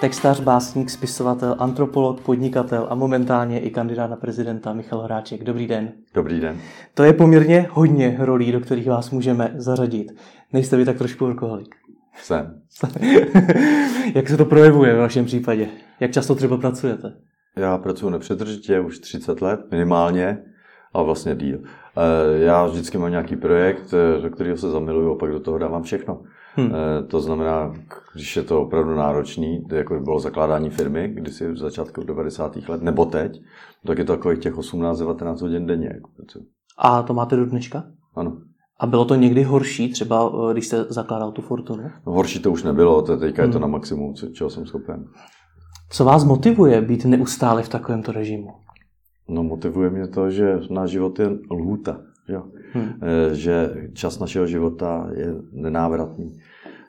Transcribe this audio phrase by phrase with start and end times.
[0.00, 5.44] textař, básník, spisovatel, antropolog, podnikatel a momentálně i kandidát na prezidenta Michal Hráček.
[5.44, 5.92] Dobrý den.
[6.14, 6.60] Dobrý den.
[6.94, 10.12] To je poměrně hodně rolí, do kterých vás můžeme zařadit.
[10.52, 11.74] Nejste vy tak trošku workoholik?
[12.16, 12.60] Jsem.
[14.14, 15.68] Jak se to projevuje v vašem případě?
[16.00, 17.12] Jak často třeba pracujete?
[17.56, 20.38] Já pracuji nepřetržitě už 30 let minimálně
[20.94, 21.58] a vlastně díl.
[21.62, 25.58] Eh, já vždycky mám nějaký projekt, eh, do kterého se zamiluju a pak do toho
[25.58, 26.22] dávám všechno.
[26.54, 26.72] Hmm.
[27.08, 27.74] To znamená,
[28.14, 32.56] když je to opravdu náročný, jako bylo zakládání firmy, když si v začátku 90.
[32.68, 33.42] let, nebo teď,
[33.86, 35.90] tak je to takových těch 18-19 hodin denně.
[35.94, 36.10] Jako
[36.78, 37.84] a to máte do dneška?
[38.14, 38.38] Ano.
[38.80, 41.82] A bylo to někdy horší, třeba když jste zakládal tu fortunu?
[42.06, 43.50] No, horší to už nebylo, to teďka hmm.
[43.50, 45.04] je to na maximum, čeho jsem schopen.
[45.90, 48.48] Co vás motivuje být neustále v takovémto režimu?
[49.28, 52.00] No motivuje mě to, že náš život je lhůta.
[52.28, 52.42] Jo?
[52.72, 53.00] Hmm.
[53.32, 56.40] Že čas našeho života je nenávratný.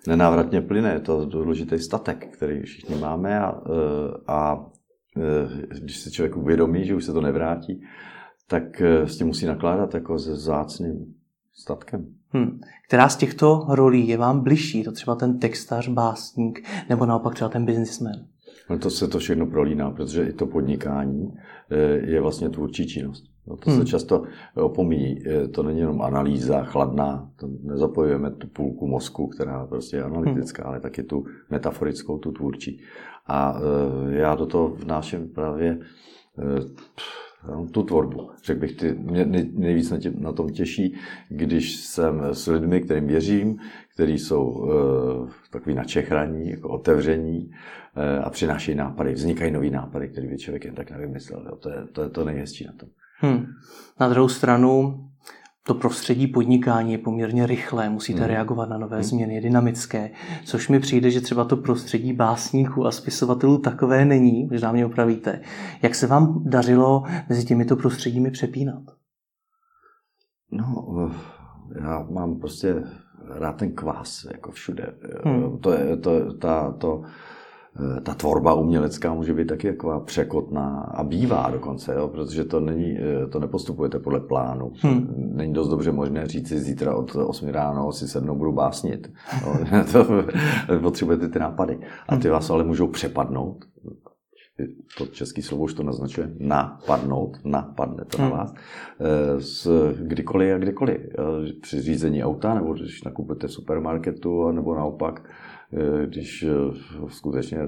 [0.08, 4.66] Nenávratně plyne, je to důležitý statek, který všichni máme a, eh, a
[5.18, 7.82] eh, když si člověk uvědomí, že už se to nevrátí,
[8.48, 11.14] tak s tím musí nakládat jako se zácným
[11.54, 12.06] statkem.
[12.30, 12.60] Hmm.
[12.88, 14.84] Která z těchto rolí je vám bližší?
[14.84, 18.16] To třeba ten textař, básník, nebo naopak třeba ten businessman?
[18.70, 21.34] No to se to všechno prolíná, protože i to podnikání
[21.72, 21.78] eh,
[22.12, 23.31] je vlastně tvůrčí činnost.
[23.48, 23.80] No to hmm.
[23.80, 24.24] se často
[24.56, 25.24] opomíjí.
[25.28, 30.64] Eh, to není jenom analýza chladná, to nezapojujeme tu půlku mozku, která prostě je analytická,
[30.64, 30.70] hmm.
[30.70, 32.82] ale taky tu metaforickou, tu tvůrčí.
[33.28, 35.80] A eh, já do toho vnáším právě
[37.72, 38.30] tu tvorbu.
[38.44, 40.96] Řekl bych, ty, mě nejvíc na, tě, na tom těší,
[41.30, 43.58] když jsem s lidmi, kterým věřím,
[43.94, 49.14] kteří jsou uh, takový načehraní, jako otevření uh, a přinášejí nápady.
[49.14, 51.46] Vznikají nový nápady, které by člověk jen tak nevymyslel.
[51.46, 51.56] Jo.
[51.56, 52.90] To, je, to je to nejhezčí na tom.
[53.22, 53.46] Hmm.
[54.00, 55.00] Na druhou stranu,
[55.64, 58.30] to prostředí podnikání je poměrně rychlé, musíte hmm.
[58.30, 59.04] reagovat na nové hmm.
[59.04, 60.10] změny, je dynamické,
[60.46, 65.42] což mi přijde, že třeba to prostředí básníků a spisovatelů takové není, možná mě opravíte.
[65.82, 68.84] Jak se vám dařilo mezi těmito prostředími přepínat?
[70.52, 71.12] No,
[71.82, 72.84] já mám prostě
[73.30, 74.94] rád ten kvás, jako všude.
[75.24, 75.60] Hmm.
[75.60, 77.08] To je, to, ta, to, Eh,
[78.04, 82.98] ta tvorba umělecká může být taky taková překotná a bývá dokonce, jo, protože to není,
[82.98, 84.72] eh, to nepostupujete podle plánu.
[84.82, 85.14] Hmm.
[85.16, 89.14] Není dost dobře možné říct si zítra od 8 ráno si sednou budu básnit.
[89.46, 90.06] No, to,
[90.82, 91.80] potřebujete ty nápady.
[92.10, 93.66] A ty vás ale můžou přepadnout.
[94.98, 96.32] To český slovo už to naznačuje.
[96.40, 98.38] Napadnout, napadne to na hmm.
[98.38, 98.54] vás.
[99.38, 100.98] Z eh, kdykoliv a kdykoliv.
[101.62, 105.28] Při řízení auta, nebo když nakupujete v supermarketu, nebo naopak Eh,
[106.06, 107.68] když eh, skutečně eh,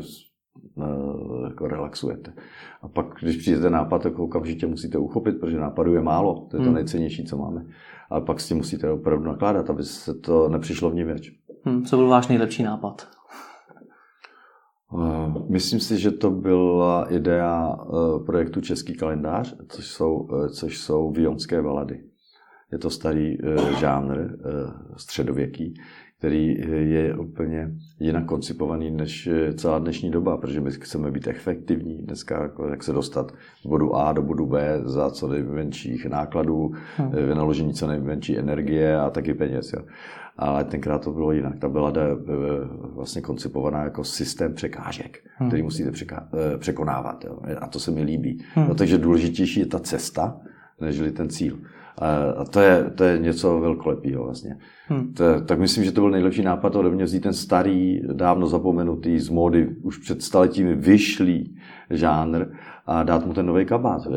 [1.44, 2.34] jako relaxujete.
[2.82, 6.48] A pak, když přijde nápad, tak okamžitě musíte uchopit, protože nápadů je málo.
[6.52, 6.76] To je to hmm.
[6.76, 7.66] nejcennější, co máme.
[8.10, 11.06] Ale pak s tím musíte opravdu nakládat, aby se to nepřišlo v ní.
[11.64, 11.86] Hmm.
[11.86, 13.08] Co byl váš nejlepší nápad?
[15.50, 17.78] Myslím si, že to byla idea
[18.26, 22.04] projektu Český kalendář, což jsou, což jsou vionské balady.
[22.72, 23.38] Je to starý
[23.80, 24.38] žánr,
[24.98, 25.74] středověký,
[26.24, 26.58] který
[26.92, 32.68] je úplně jinak koncipovaný než celá dnešní doba, protože my chceme být efektivní dneska, jako
[32.68, 37.12] jak se dostat z bodu A do bodu B za co nejmenších nákladů, hmm.
[37.12, 39.74] vynaložení co nejmenší energie a taky peněz.
[39.74, 39.84] Jo.
[40.38, 41.60] Ale tenkrát to bylo jinak.
[41.60, 42.04] Ta byla eh,
[42.96, 45.50] vlastně koncipovaná jako systém překážek, hmm.
[45.50, 47.26] který musíte překá- eh, překonávat.
[47.26, 47.40] Jo.
[47.60, 48.44] A to se mi líbí.
[48.54, 48.68] Hmm.
[48.68, 50.38] No, takže důležitější je ta cesta,
[50.82, 51.58] nežli ten cíl.
[52.02, 54.58] A to je, to je něco velkolepého vlastně.
[54.88, 55.14] Hmm.
[55.14, 59.20] To, tak myslím, že to byl nejlepší nápad ode mě vzít ten starý, dávno zapomenutý,
[59.20, 61.58] z módy už před staletími vyšlý
[61.90, 62.46] žánr
[62.86, 64.02] a dát mu ten nový kabát.
[64.08, 64.10] E,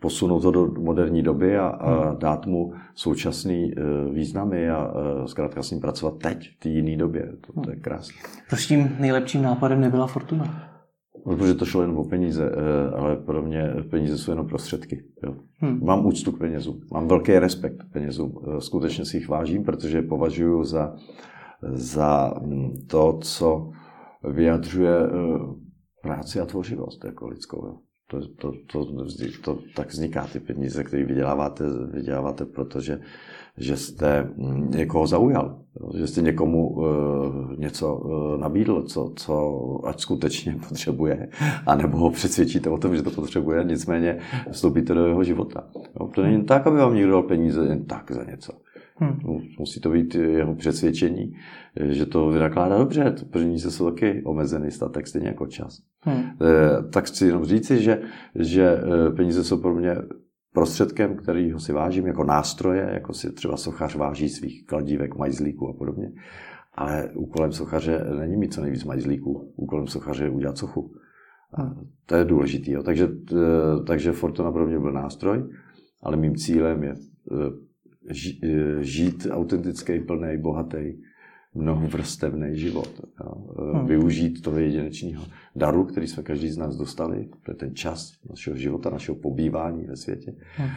[0.00, 2.18] posunout to do moderní doby a, a hmm.
[2.18, 3.74] dát mu současný e,
[4.12, 4.90] významy a
[5.24, 7.32] e, zkrátka s ním pracovat teď, v té jiné době.
[7.46, 8.14] To, to je krásné.
[8.48, 10.73] Proč tím nejlepším nápadem nebyla Fortuna?
[11.24, 15.04] Protože to šlo jen o peníze, eh, ale pro mě peníze jsou jenom prostředky.
[15.22, 15.34] Jo.
[15.58, 15.84] Hmm.
[15.84, 18.38] Mám úctu k penězům, mám velký respekt k penězům.
[18.42, 20.94] Eh, skutečně si jich vážím, protože je považuji za,
[21.72, 23.70] za hm, to, co
[24.28, 25.10] vyjadřuje eh,
[26.02, 27.66] práci a tvořivost jako lidskou.
[27.66, 27.74] Jo.
[28.10, 29.04] To, to, to, to,
[29.42, 33.00] to, tak vzniká ty peníze, které vyděláváte, vyděláváte protože
[33.58, 35.58] že jste hm, někoho zaujal,
[35.96, 36.86] že jste někomu uh,
[37.58, 41.28] něco uh, nabídl, co, co ať skutečně potřebuje,
[41.66, 44.18] anebo ho přesvědčíte o tom, že to potřebuje, nicméně
[44.50, 45.64] vstoupíte do jeho života.
[46.00, 48.52] Jo, to není tak, aby vám někdo dal peníze jen tak za něco.
[48.96, 49.18] Hmm.
[49.58, 51.32] Musí to být jeho přesvědčení,
[51.88, 53.14] že to vynakládá dobře.
[53.30, 55.82] Peníze jsou taky omezený statek, stejně jako čas.
[56.00, 56.22] Hmm.
[56.22, 58.00] E, tak chci jenom říci, že,
[58.34, 58.78] že
[59.16, 59.96] peníze jsou pro mě
[60.54, 65.72] prostředkem, kterýho si vážím jako nástroje, jako si třeba sochař váží svých kladívek, majzlíků a
[65.72, 66.12] podobně.
[66.74, 69.52] Ale úkolem sochaře není mít co nejvíc majzlíků.
[69.56, 70.94] Úkolem sochaře je udělat sochu.
[71.58, 71.74] A
[72.06, 72.72] to je důležitý.
[72.72, 72.82] Jo.
[72.82, 73.08] Takže,
[73.86, 75.44] takže Fortuna pro mě byl nástroj,
[76.02, 76.94] ale mým cílem je
[78.80, 81.02] žít autentický, plný, bohatý,
[81.54, 83.00] mnohovrstevný život.
[83.24, 83.54] Jo.
[83.72, 83.86] Hmm.
[83.86, 85.24] Využít toho jedinečného
[85.56, 89.84] daru, který jsme každý z nás dostali, to je ten čas našeho života, našeho pobývání
[89.84, 90.34] ve světě.
[90.56, 90.68] Hmm.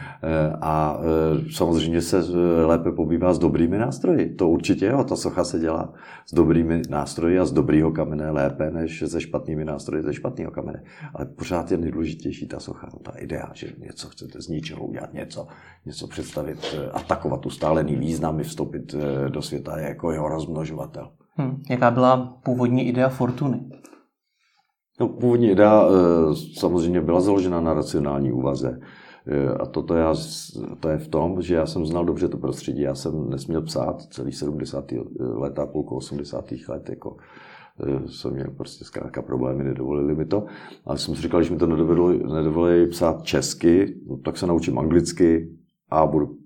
[0.60, 2.20] A e, samozřejmě se
[2.64, 4.34] lépe pobývá s dobrými nástroji.
[4.34, 5.94] To určitě jo, ta socha se dělá
[6.26, 10.82] s dobrými nástroji a z dobrýho kamene lépe, než se špatnými nástroji ze špatného kamene.
[11.14, 15.46] Ale pořád je nejdůležitější ta socha, ta idea, že něco chcete z ničeho udělat, něco,
[15.86, 18.94] něco představit, e, atakovat ustálený význam, vstoupit
[19.28, 21.10] do světa jako jeho rozmnožovatel.
[21.36, 21.62] Hmm.
[21.70, 23.60] Jaká byla původní idea Fortuny?
[25.00, 28.80] No, původní idea eh, samozřejmě byla založena na racionální úvaze.
[29.26, 30.14] Eh, a toto já,
[30.80, 32.82] to je v tom, že já jsem znal dobře to prostředí.
[32.82, 34.84] Já jsem nesměl psát celý 70.
[35.20, 36.44] let a půlku 80.
[36.68, 36.88] let.
[36.88, 37.16] Jako,
[37.86, 40.44] eh, jsem měl prostě zkrátka problémy, nedovolili mi to.
[40.84, 44.78] Ale jsem si říkal, že mi to nedovolili, nedovolili psát česky, no, tak se naučím
[44.78, 45.50] anglicky
[45.90, 46.36] a budu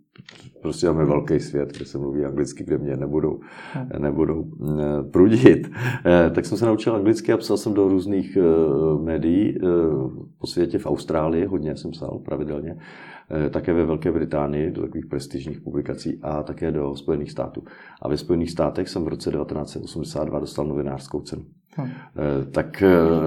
[0.63, 3.41] prostě máme velký svět, kde se mluví anglicky, kde mě nebudou,
[3.73, 3.89] hmm.
[3.99, 5.71] nebudou eh, prudit.
[6.07, 9.59] Eh, tak jsem se naučil anglicky a psal jsem do různých eh, médií
[10.39, 12.77] po světě, v Austrálii, hodně jsem psal pravidelně,
[13.51, 17.65] také ve Velké Británii, do takových prestižních publikací a také do Spojených států.
[18.03, 21.43] A ve Spojených státech jsem v roce 1982 dostal novinářskou cenu.
[21.77, 21.91] Hmm.
[22.51, 22.83] Tak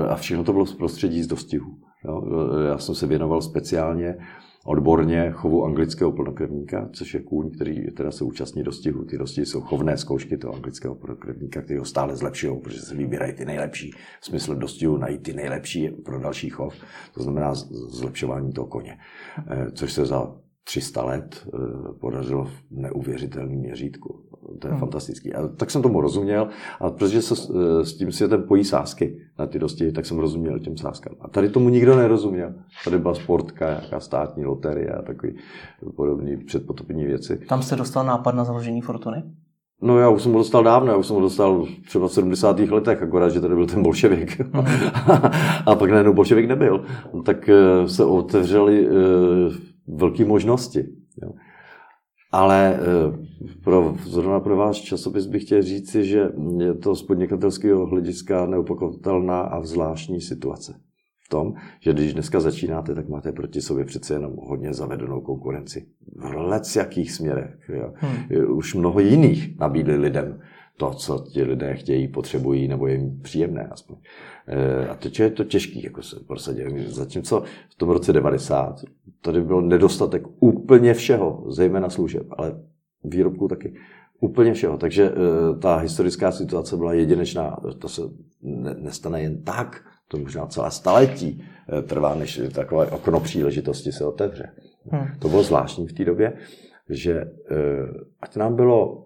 [0.09, 1.77] a všechno to bylo z prostředí z dostihu.
[2.69, 4.17] Já jsem se věnoval speciálně
[4.65, 9.05] odborně chovu anglického plnokrevníka, což je kůň, který teda se účastní dostihu.
[9.05, 13.33] Ty dostihy jsou chovné zkoušky toho anglického plnokrevníka, který ho stále zlepšují, protože se vybírají
[13.33, 13.91] ty nejlepší.
[14.21, 16.75] V smyslu dostihu najít ty nejlepší pro další chov,
[17.13, 17.55] to znamená
[17.89, 18.97] zlepšování toho koně.
[19.47, 21.57] Eh, což se za 300 let eh,
[21.99, 24.24] podařilo v neuvěřitelném měřítku.
[24.59, 24.79] To je hmm.
[24.79, 25.33] fantastický.
[25.33, 26.47] A tak jsem tomu rozuměl,
[26.79, 27.35] a protože se
[27.85, 31.15] s tím světem pojí sásky na ty dosti, tak jsem rozuměl těm sáskám.
[31.21, 32.53] A tady tomu nikdo nerozuměl.
[32.83, 35.35] Tady byla sportka, nějaká státní loterie a takový
[35.95, 37.37] podobný předpotopní věci.
[37.37, 39.23] Tam jste dostal nápad na založení Fortuny?
[39.81, 42.59] No já už jsem ho dostal dávno, já už jsem ho dostal třeba v 70.
[42.59, 44.39] letech, akorát, že tady byl ten bolševik.
[44.39, 44.65] Mm.
[45.65, 46.85] a pak najednou bolševik nebyl.
[47.25, 48.87] Tak eh, se otevřely
[49.87, 50.85] velké možnosti.
[51.21, 51.31] Jo.
[52.35, 52.81] Ale eh,
[53.63, 59.41] pro, zrovna pro váš časopis bych chtěl říci, že je to z podnikatelského hlediska neopakovatelná
[59.41, 60.75] a zvláštní situace.
[61.25, 65.85] V tom, že když dneska začínáte, tak máte proti sobě přece jenom hodně zavedenou konkurenci.
[66.15, 67.69] V lec jakých směrech.
[67.69, 67.93] Jo.
[67.95, 68.57] Hmm.
[68.57, 70.39] Už mnoho jiných nabídli lidem
[70.77, 73.95] to, co ti lidé chtějí, potřebují, nebo je jim příjemné aspoň.
[74.47, 76.87] Eh, a teď je to těžký jako se prosadit.
[76.87, 78.81] Zatímco v tom roce 90
[79.21, 82.61] tady byl nedostatek úplně všeho, zejména služeb, ale
[83.03, 83.75] výrobků taky.
[84.19, 84.77] Úplně všeho.
[84.77, 87.57] Takže eh, ta historická situace byla jedinečná.
[87.79, 88.01] To se
[88.77, 94.49] nestane jen tak, to možná celá staletí eh, trvá, než takové okno příležitosti se otevře.
[94.91, 95.07] Hmm.
[95.19, 96.33] To bylo zvláštní v té době,
[96.89, 97.31] že
[98.21, 99.05] ať nám bylo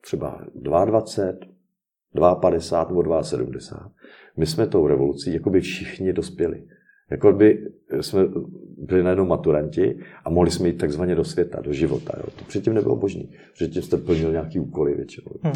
[0.00, 3.90] třeba 22, 52 nebo 72,
[4.36, 6.62] my jsme tou revolucí jako by všichni dospěli.
[7.10, 7.70] Jako by
[8.00, 8.20] jsme
[8.78, 12.12] byli najednou maturanti a mohli jsme jít takzvaně do světa, do života.
[12.16, 12.24] Jo.
[12.38, 13.22] To předtím nebylo možné.
[13.54, 15.32] Předtím jste plnil nějaký úkoly většinou.
[15.42, 15.54] Hmm.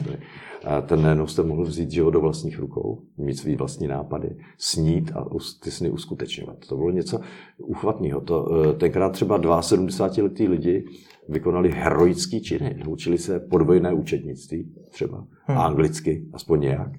[0.64, 5.12] A ten najednou jste mohl vzít život do vlastních rukou, mít svý vlastní nápady, snít
[5.14, 5.26] a
[5.62, 6.57] ty sny uskutečňovat.
[6.69, 7.21] To bylo něco
[7.59, 8.21] uchvatného.
[8.21, 10.85] To, eh, tenkrát třeba 72 letý lidi
[11.28, 12.83] vykonali heroický činy.
[12.87, 15.59] Učili se podvojné účetnictví třeba, hmm.
[15.59, 16.90] anglicky, aspoň nějak.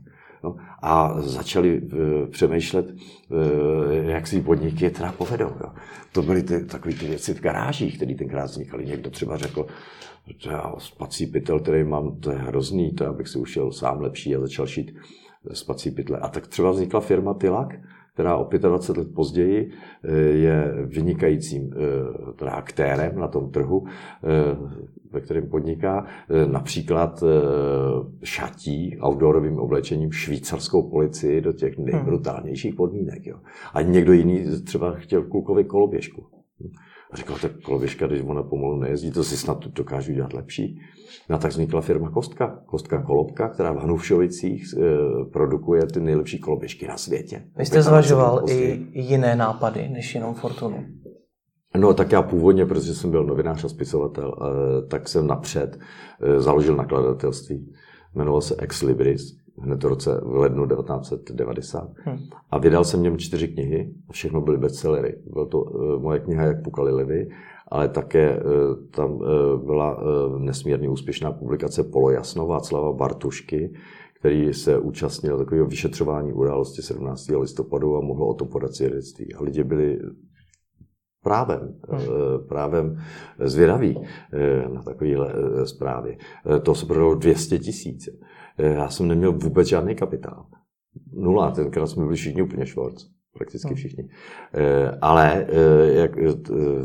[0.43, 5.51] No, a začali uh, přemýšlet, uh, jak si podniky teda povedou.
[5.63, 5.71] Jo.
[6.11, 8.85] To byly ty, takové ty věci v garážích, které tenkrát vznikaly.
[8.85, 9.65] Někdo třeba řekl,
[10.37, 14.35] že já spací pytel, který mám, to je hrozný, to abych si ušel sám lepší
[14.35, 14.95] a začal šít
[15.53, 16.19] spací pytle.
[16.19, 17.73] A tak třeba vznikla firma Tilak,
[18.15, 19.71] která o 25 let později
[20.03, 24.57] eh, je vynikajícím eh, teda aktérem na tom trhu, eh,
[25.11, 26.05] ve kterém podniká,
[26.51, 27.23] například
[28.23, 31.85] šatí outdoorovým oblečením švýcarskou policii do těch hmm.
[31.85, 33.25] nejbrutálnějších podmínek.
[33.25, 33.37] Jo.
[33.73, 36.25] A někdo jiný třeba chtěl klukovi koloběžku.
[37.11, 40.79] A říkal, tak koloběžka, když ona pomalu nejezdí, to si snad dokážu dělat lepší.
[41.29, 44.79] No a tak vznikla firma Kostka, Kostka Kolobka, která v Hnušovicích e,
[45.25, 47.43] produkuje ty nejlepší koloběžky na světě.
[47.57, 50.85] Vy jste zvažoval i jiné nápady, než jenom Fortunu.
[51.77, 55.79] No tak já původně, protože jsem byl novinář a spisovatel, e, tak jsem napřed
[56.21, 57.73] e, založil nakladatelství.
[58.15, 61.89] Jmenoval se Ex Libris hned v roce v lednu 1990.
[61.95, 62.17] Hmm.
[62.51, 65.17] A vydal jsem něm čtyři knihy a všechno byly bestsellery.
[65.33, 67.27] Byla to uh, moje kniha Jak pukali levy,
[67.67, 68.43] ale také uh,
[68.91, 69.25] tam uh,
[69.65, 73.73] byla uh, nesmírně úspěšná publikace Polo Jasno Václava Bartušky,
[74.19, 77.27] který se účastnil takového vyšetřování události 17.
[77.39, 79.33] listopadu a mohlo o tom podat svědectví.
[79.33, 79.99] A lidi byli
[81.23, 82.01] právem, hmm.
[82.47, 82.97] právem
[83.39, 84.01] zvědaví
[84.73, 85.33] na takovéhle
[85.63, 86.17] zprávy.
[86.63, 88.09] To se prodalo 200 tisíc.
[88.57, 90.45] Já jsem neměl vůbec žádný kapitál.
[91.13, 93.05] Nula, tenkrát jsme byli všichni úplně švorc
[93.37, 93.75] prakticky hmm.
[93.75, 94.03] všichni.
[94.53, 96.33] Eh, ale eh, jak, eh,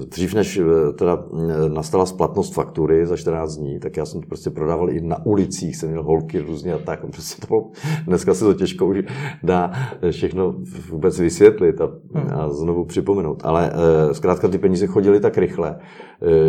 [0.07, 0.61] dřív, než
[0.99, 1.25] teda
[1.69, 5.77] nastala splatnost faktury za 14 dní, tak já jsem to prostě prodával i na ulicích,
[5.77, 7.01] jsem měl holky různě a tak.
[7.11, 7.71] Prostě to bylo,
[8.07, 8.99] dneska se to těžko už
[9.43, 9.73] dá
[10.11, 10.55] všechno
[10.91, 12.31] vůbec vysvětlit a, hmm.
[12.33, 13.43] a znovu připomenout.
[13.45, 13.73] Ale
[14.13, 15.79] zkrátka ty peníze chodily tak rychle,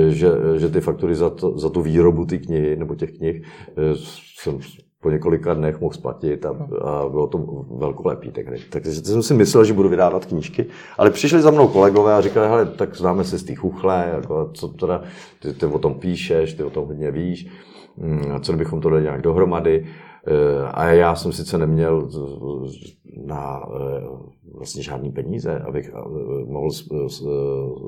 [0.10, 3.44] že, že ty faktury za, to, za tu výrobu ty knihy nebo těch knih
[4.38, 4.60] jsem
[5.02, 6.50] po několika dnech mohl splatit a,
[6.82, 8.58] a bylo to velkolepý tehdy.
[8.70, 10.66] Takže jsem si myslel, že budu vydávat knížky,
[10.98, 14.50] ale přišli za mnou kolegové a říkali, hele, tak známe se z té chuchle, jako,
[14.54, 15.04] co teda,
[15.40, 17.48] ty, ty o tom píšeš, ty o tom hodně víš,
[17.98, 19.86] mm, a co bychom to dali nějak dohromady.
[20.28, 22.10] Eh, a já jsem sice neměl
[23.26, 24.08] na eh,
[24.58, 26.00] vlastně žádný peníze, abych eh,
[26.46, 26.70] mohl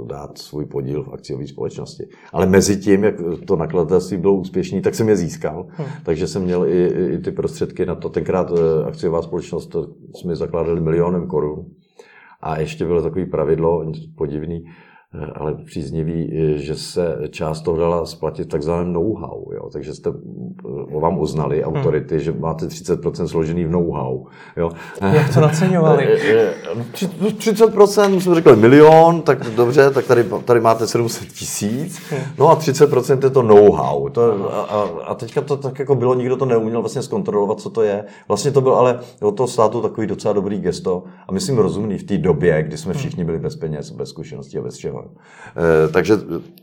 [0.05, 2.07] dát svůj podíl v akciové společnosti.
[2.33, 3.15] Ale mezi tím, jak
[3.47, 5.67] to nakladatelství bylo úspěšné, tak jsem je získal.
[5.69, 5.87] Hmm.
[6.03, 8.09] Takže jsem měl i, i ty prostředky na to.
[8.09, 8.51] Tenkrát
[8.87, 11.65] akciová společnost to jsme zakládali milionem korun.
[12.41, 14.65] A ještě bylo takové pravidlo podivný,
[15.35, 19.51] ale příznivý, eh, že se část toho dala splatit takzvaném know-how.
[19.53, 19.69] Jo?
[19.73, 21.75] Takže jste eh, vám uznali, hmm.
[21.75, 22.23] autority, hmm.
[22.23, 24.25] že máte 30% složený v know-how.
[24.57, 24.69] Jo?
[25.13, 26.07] Jak to naceňovali?
[26.93, 32.21] 30% no, jsme řekli milion, tak dobře, tak tady, tady máte 700 tisíc, hmm.
[32.37, 34.09] no a 30% je to know-how.
[34.09, 37.81] To, a, a teďka to tak jako bylo, nikdo to neuměl vlastně zkontrolovat, co to
[37.81, 38.05] je.
[38.27, 42.03] Vlastně to byl ale od toho státu takový docela dobrý gesto a myslím rozumný v
[42.03, 42.99] té době, kdy jsme hmm.
[42.99, 46.17] všichni byli bez peněz, bez zkušeností a bez E, takže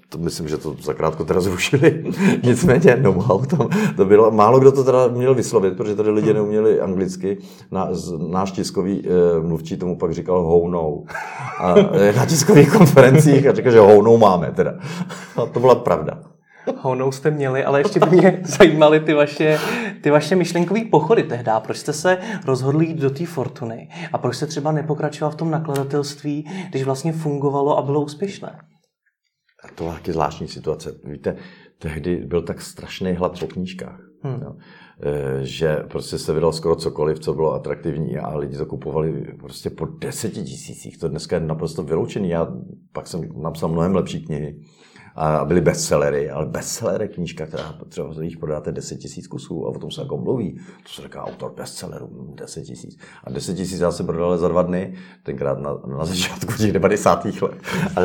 [0.08, 2.04] to myslím, že to zakrátko teda zrušili.
[2.42, 4.30] Nicméně know-how tam to bylo.
[4.30, 7.38] Málo kdo to teda měl vyslovit, protože tady lidi neuměli anglicky.
[7.70, 7.88] Na,
[8.28, 11.02] náš tiskový e, mluvčí tomu pak říkal how no.
[11.60, 14.74] A, e, na tiskových konferencích a říkal, že how no máme teda.
[15.36, 16.18] A to byla pravda.
[16.76, 19.58] Honou jste měli, ale ještě by mě zajímaly ty vaše,
[20.02, 21.50] ty vaše myšlenkové pochody tehdy.
[21.58, 23.88] Proč jste se rozhodli jít do té Fortuny?
[24.12, 28.58] A proč jste třeba nepokračoval v tom nakladatelství, když vlastně fungovalo a bylo úspěšné?
[29.74, 30.94] To byla taky zvláštní situace.
[31.04, 31.36] Víte,
[31.78, 34.00] tehdy byl tak strašný hlad po knížkách.
[34.22, 34.42] Hmm.
[34.42, 34.54] Jo.
[35.02, 39.70] E, že prostě se vydal skoro cokoliv, co bylo atraktivní a lidi to kupovali prostě
[39.70, 40.98] po deseti tisících.
[40.98, 42.28] To dneska je naprosto vyloučený.
[42.28, 42.48] Já
[42.92, 44.60] pak jsem napsal mnohem lepší knihy
[45.16, 49.68] a byly bestsellery, ale bestseller je knížka, která třeba jich prodáte 10 tisíc kusů a
[49.68, 50.60] o tom se jako mluví.
[50.82, 52.98] To se říká autor bestselleru, 10 tisíc.
[53.24, 57.24] A 10 tisíc já se prodal za dva dny, tenkrát na, na začátku těch 90.
[57.24, 57.54] let.
[57.96, 58.00] A,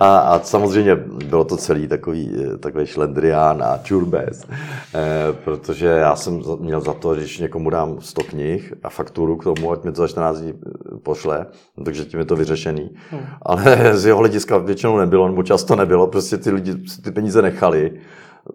[0.00, 0.96] a, a, samozřejmě
[1.28, 2.30] bylo to celý takový,
[2.60, 4.46] takový šlendrián a čurbes,
[4.94, 9.44] eh, protože já jsem měl za to, když někomu dám 100 knih a fakturu k
[9.44, 10.54] tomu, ať mi to za 14 dní
[11.02, 11.46] pošle,
[11.84, 12.90] takže tím je to vyřešený.
[13.10, 13.20] Hmm.
[13.42, 17.92] Ale z jeho hlediska většinou nebylo, nebo často nebylo, prostě ty lidi ty peníze nechali,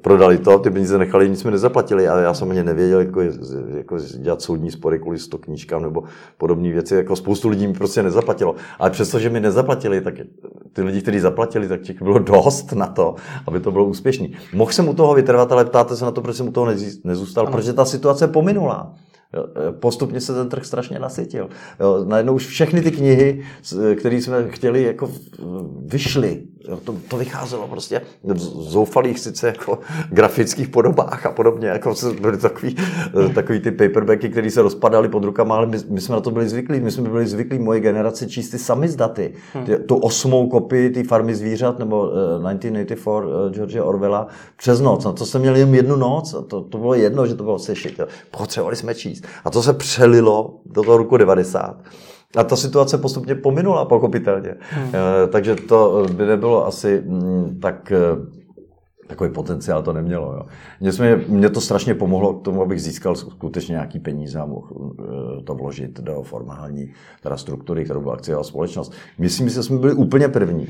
[0.02, 3.22] prodali to, ty peníze nechali, nic mi nezaplatili a já jsem ani nevěděl, jako,
[3.78, 6.04] jako dělat soudní spory kvůli sto knížkám nebo
[6.38, 8.56] podobné věci, jako spoustu lidí mi prostě nezaplatilo.
[8.80, 10.14] Ale přesto, že mi nezaplatili, tak
[10.74, 13.16] ty lidi, kteří zaplatili, tak těch bylo dost na to,
[13.48, 14.28] aby to bylo úspěšné.
[14.54, 16.68] Mohl jsem u toho vytrvat, ale ptáte se na to, proč jsem u toho
[17.04, 17.56] nezůstal, ano.
[17.56, 18.94] protože ta situace pominula.
[19.70, 21.50] E, postupně se ten trh strašně nasytil.
[21.80, 23.44] Jo, najednou už všechny ty knihy,
[23.96, 25.12] které jsme chtěli, jako
[25.86, 26.44] vyšly.
[26.84, 31.68] To, to vycházelo prostě v zoufalých sice jako grafických podobách a podobně.
[31.68, 32.76] Jako byly takový,
[33.26, 36.32] e, takový ty paperbacky, které se rozpadaly pod rukama, ale my, my, jsme na to
[36.32, 36.80] byli zvyklí.
[36.80, 39.34] My jsme byli zvyklí moje generace číst ty samizdaty.
[39.54, 39.66] Hmm.
[39.88, 45.06] Tu osmou kopii ty farmy zvířat nebo uh, 1984 uh, George Orwella přes noc.
[45.06, 46.34] Na to jsme měli jen jednu noc.
[46.34, 48.00] A to, to bylo jedno, že to bylo sešit.
[48.32, 49.24] Potřebovali jsme číst.
[49.46, 51.78] A to se přelilo do toho roku 90.
[52.36, 54.56] A ta situace postupně pominula, pochopitelně.
[54.70, 54.92] Hmm.
[54.96, 58.39] E, takže to by nebylo asi mm, tak eh,
[59.10, 60.34] takový potenciál to nemělo.
[60.34, 60.46] Jo.
[61.00, 65.44] Mě, mě to strašně pomohlo k tomu, abych získal skutečně nějaký peníze a mohl eh,
[65.44, 68.94] to vložit do formální teda struktury, kterou byla akciová společnost.
[69.18, 70.68] Myslím si, že jsme byli úplně první.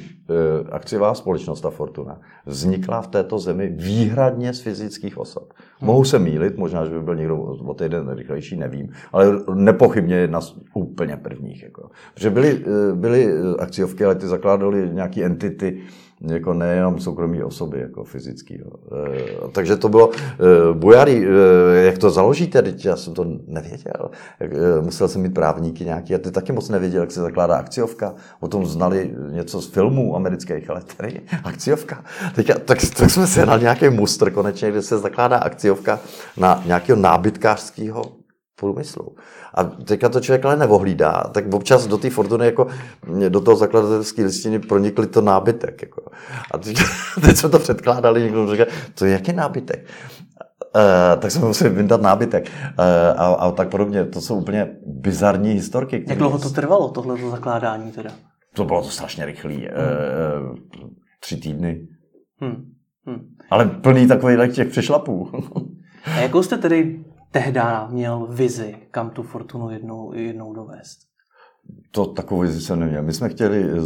[0.72, 5.54] Akciová společnost, ta Fortuna, vznikla v této zemi výhradně z fyzických osob.
[5.82, 10.42] Mohu se mýlit, možná, že by byl někdo o týden rychlejší, nevím, ale nepochybně jedna
[10.42, 11.64] z úplně prvních.
[11.64, 11.90] Jako.
[12.14, 15.82] Protože byly, eh, byly akciovky, ale ty zakládaly nějaké entity,
[16.22, 18.56] jako nejenom soukromí osoby, jako fyzický.
[18.56, 18.62] E,
[19.52, 24.12] takže to bylo, e, Bujary, e, jak to založíte, teď já jsem to nevěděl.
[24.40, 28.14] E, musel jsem mít právníky nějaký, a ty taky moc nevěděl, jak se zakládá akciovka.
[28.40, 32.04] O tom znali něco z filmů amerických, ale tady akciovka.
[32.36, 36.00] Teď, tak, tak jsme se na nějaký mustr konečně, kde se zakládá akciovka
[36.38, 38.19] na nějakého nábytkářského
[38.60, 39.16] průmyslu.
[39.54, 42.68] A teďka to člověk ale nevohlídá, tak občas do té fortuny, jako
[43.30, 45.82] do toho zakladatelské listiny pronikly to nábytek.
[45.82, 46.02] Jako.
[46.52, 46.78] A teď,
[47.22, 49.86] teď jsme to předkládali, někdo říká, to je jaký nábytek?
[50.76, 52.86] Uh, tak jsme museli vyndat nábytek uh,
[53.22, 54.06] a, a tak podobně.
[54.06, 56.06] To jsou úplně bizarní historky.
[56.08, 58.10] Jak dlouho to trvalo, tohle zakládání teda?
[58.56, 59.56] To bylo to strašně rychlý.
[59.56, 60.52] Hmm.
[60.52, 60.58] Uh,
[61.20, 61.88] tři týdny.
[62.42, 62.72] Hmm.
[63.06, 63.20] Hmm.
[63.50, 65.32] Ale plný takových těch přešlapů.
[66.06, 67.00] a jakou jste tedy
[67.32, 67.60] tehdy
[67.90, 71.00] měl vizi, kam tu fortunu jednou, jednou dovést?
[71.92, 73.04] To takovou vizi jsem neměl.
[73.04, 73.82] My jsme chtěli eh,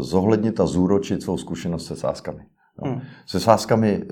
[0.00, 2.46] zohlednit a zúročit svou zkušenost se sázkami.
[2.82, 2.90] No.
[2.90, 3.00] Hmm.
[3.26, 4.04] Se sázkami e,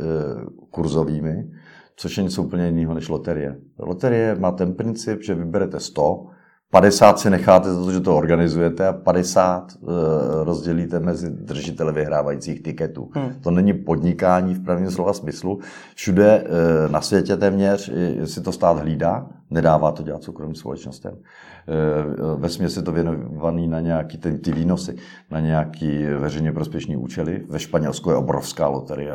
[0.70, 1.50] kurzovými,
[1.96, 3.60] což je něco úplně jiného než loterie.
[3.78, 6.26] Loterie má ten princip, že vyberete 100
[6.74, 11.92] 50 si necháte za to, že to organizujete a 50 uh, eh, rozdělíte mezi držitele
[11.92, 13.10] vyhrávajících tiketů.
[13.14, 13.34] Hmm.
[13.40, 15.60] To není podnikání v pravém slova smyslu.
[15.94, 17.92] Všude uh, na světě téměř
[18.24, 21.12] si to stát hlídá, nedává to dělat soukromým společnostem.
[21.12, 24.96] Uh, ve je to věnovaný na nějaký ty, ty výnosy,
[25.30, 27.46] na nějaký veřejně prospěšný účely.
[27.48, 29.14] Ve Španělsku je obrovská loterie,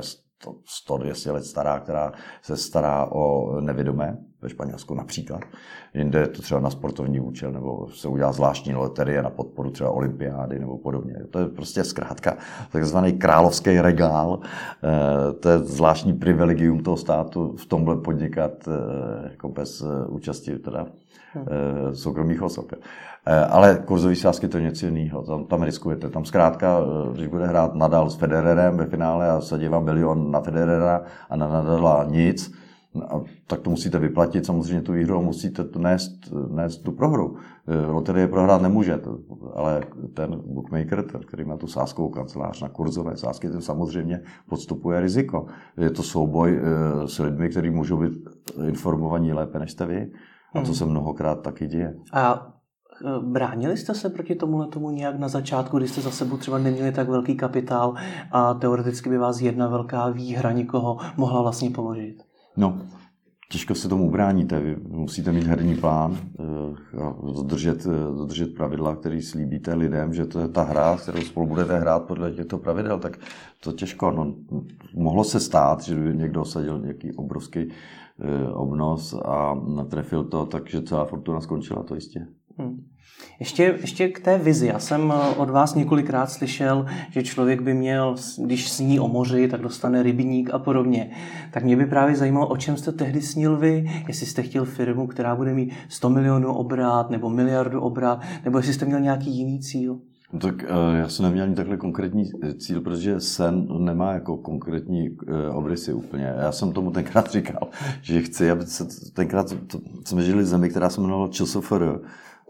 [0.88, 2.12] 100-200 let stará, která
[2.42, 5.42] se stará o nevědomé, ve Španělsku například.
[5.94, 9.90] Jinde je to třeba na sportovní účel, nebo se udělá zvláštní loterie na podporu třeba
[9.90, 11.16] olympiády nebo podobně.
[11.30, 12.38] To je prostě zkrátka
[12.72, 14.40] takzvaný královský regál.
[14.44, 20.60] Eh, to je zvláštní privilegium toho státu v tomhle podnikat eh, jako bez eh, účasti
[20.60, 20.88] teda
[21.34, 21.46] hmm.
[21.96, 22.72] soukromých osob.
[23.50, 25.24] Ale kurzový sázky to je něco jiného.
[25.24, 26.10] Tam, tam riskujete.
[26.10, 26.80] Tam zkrátka,
[27.14, 31.36] když bude hrát Nadal s Federerem ve finále a sadí vám milion na Federera a
[31.36, 32.54] na Nadala nic,
[32.96, 36.12] a tak to musíte vyplatit samozřejmě tu výhru a musíte to nést,
[36.50, 37.38] nést tu prohru.
[37.68, 39.00] E, loterie prohrát nemůže,
[39.54, 45.02] ale ten bookmaker, ten, který má tu sáskovou kancelář na kurzové sázky, ten samozřejmě podstupuje
[45.02, 45.46] riziko.
[45.78, 48.14] Je to souboj e, s lidmi, kteří můžou být
[48.68, 50.12] informovaní lépe než jste vy.
[50.56, 50.76] A to hmm.
[50.76, 51.96] se mnohokrát taky děje.
[52.14, 52.54] A
[53.06, 56.58] e, Bránili jste se proti tomuhle tomu nějak na začátku, když jste za sebou třeba
[56.58, 57.94] neměli tak velký kapitál
[58.32, 62.29] a teoreticky by vás jedna velká výhra nikoho mohla vlastně položit?
[62.58, 62.82] No,
[63.52, 64.60] těžko se tomu ubráníte.
[64.60, 70.26] Vy musíte mít herní plán eh, a dodržet, eh, dodržet pravidla, který slíbíte lidem, že
[70.26, 73.18] to je ta hra, kterou spolu budete hrát podle těchto pravidel, tak
[73.64, 74.12] to těžko.
[74.12, 74.36] No,
[74.94, 79.56] mohlo se stát, že by někdo osadil nějaký obrovský eh, obnos a
[79.90, 82.28] trefil to, takže celá fortuna skončila, to jistě.
[82.60, 82.84] Hmm.
[83.40, 84.68] Ještě, ještě k té vizi.
[84.68, 89.48] Já jsem eh, od vás několikrát slyšel, že člověk by měl, když sní o moři,
[89.48, 91.12] tak dostane rybník a podobně.
[91.52, 95.08] Tak mě by právě zajímalo, o čem jste tehdy snil vy, jestli jste chtěl firmu,
[95.08, 99.60] která bude mít 100 milionů obrát nebo miliardu obrát, nebo jestli jste měl nějaký jiný
[99.60, 100.00] cíl.
[100.34, 102.24] No tak eh, já jsem neměl ani takhle konkrétní
[102.58, 106.34] cíl, protože sen nemá jako konkrétní eh, obrysy úplně.
[106.38, 107.68] Já jsem tomu tenkrát říkal,
[108.02, 109.56] že chci, aby se tenkrát
[110.06, 112.00] jsme žili v zemi, která se jmenovala ČSFR,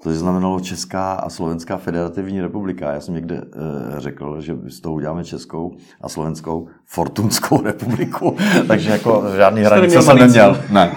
[0.04, 2.92] to znamenalo Česká a Slovenská federativní republika.
[2.92, 3.42] Já jsem někde e,
[3.98, 8.38] řekl, že z toho uděláme Českou a Slovenskou Fortunskou republiku.
[8.68, 10.64] Takže jako žádný hranice jsem neměl.
[10.72, 10.92] Ne.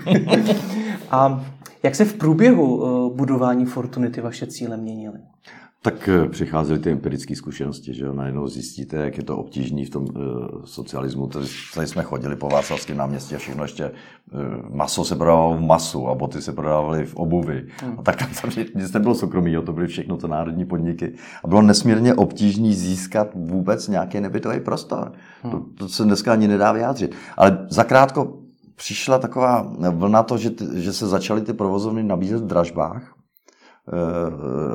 [1.10, 1.44] a
[1.82, 5.18] jak se v průběhu e, budování Fortuny ty vaše cíle měnily?
[5.84, 9.90] Tak eh, přicházely ty empirické zkušenosti, že jo, najednou zjistíte, jak je to obtížný v
[9.90, 11.26] tom uh, socialismu.
[11.26, 15.60] Tady, tady jsme chodili po Václavském náměstí a všechno ještě uh, maso se prodávalo v
[15.60, 17.66] masu a boty se prodávaly v obuvi.
[17.82, 17.98] Hmm.
[17.98, 21.14] A tak tam, tam nic nebylo soukromí, to byly všechno to národní podniky.
[21.44, 25.12] A bylo nesmírně obtížné získat vůbec nějaký nebytový prostor.
[25.42, 25.52] Hmm.
[25.52, 27.14] To, to se dneska ani nedá vyjádřit.
[27.36, 28.38] Ale zakrátko
[28.76, 33.14] přišla taková vlna to, že, že se začaly ty provozovny nabízet v dražbách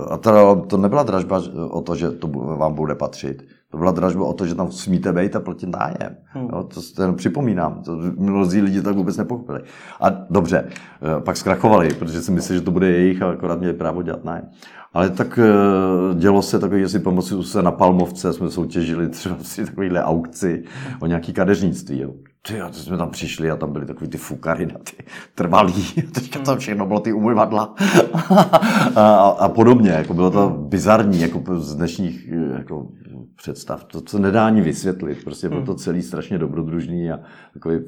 [0.10, 3.44] a teda to nebyla dražba o to, že to vám bude patřit.
[3.72, 6.18] To byla dražba o to, že tam smíte být a platit nájem.
[6.24, 6.50] Hmm.
[6.54, 7.82] Jo, to jen připomínám.
[7.86, 9.62] To mnozí lidi tak vůbec nepochopili.
[10.02, 13.74] A dobře, eh, pak zkrachovali, protože si mysleli, že to bude jejich a akorát měli
[13.74, 14.50] právo dělat nájem.
[14.94, 19.38] Ale tak eh, dělo se takové, že si pomoci se na Palmovce jsme soutěžili třeba
[19.42, 20.64] si takovýhle aukci
[21.00, 22.00] o nějaký kadeřnictví.
[22.00, 22.14] Jo.
[22.42, 25.04] Ty, a jsme tam přišli a tam byly takový ty fukary na ty
[25.36, 25.84] trvalý.
[26.14, 27.76] Teďka tam všechno bylo ty umyvadla
[28.96, 29.90] a, a, podobně.
[29.90, 32.88] Jako bylo to bizarní jako z dnešních jako
[33.36, 33.84] představ.
[33.84, 35.24] To, co nedá ani vysvětlit.
[35.24, 37.20] Prostě bylo to celý strašně dobrodružný a
[37.54, 37.80] takový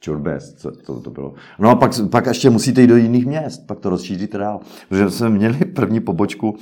[0.00, 1.34] čurbes, co to, to bylo.
[1.58, 4.60] No a pak, pak ještě musíte jít do jiných měst, pak to rozšíříte dál.
[4.88, 6.56] Protože jsme měli první pobočku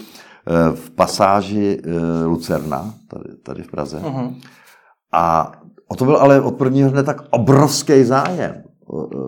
[0.74, 1.82] v pasáži
[2.26, 3.98] Lucerna, tady, tady v Praze.
[3.98, 4.34] Uh-huh.
[5.12, 5.52] A
[5.90, 8.62] o to byl ale od prvního dne tak obrovský zájem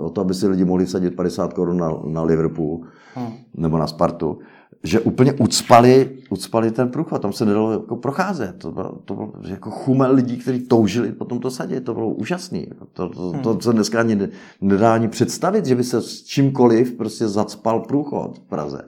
[0.03, 2.81] o to, aby si lidi mohli sadit 50 korun na, na Liverpool
[3.14, 3.33] hmm.
[3.55, 4.38] nebo na Spartu,
[4.85, 8.59] že úplně ucpali, ucpali ten průchod, tam se nedalo jako procházet.
[8.59, 12.66] To bylo, to bylo jako chumel lidí, kteří toužili po tomto sadě, to bylo úžasné.
[12.92, 14.29] To, to, to, to se dneska ani
[14.61, 18.83] nedá ani představit, že by se s čímkoliv prostě zacpal průchod v Praze.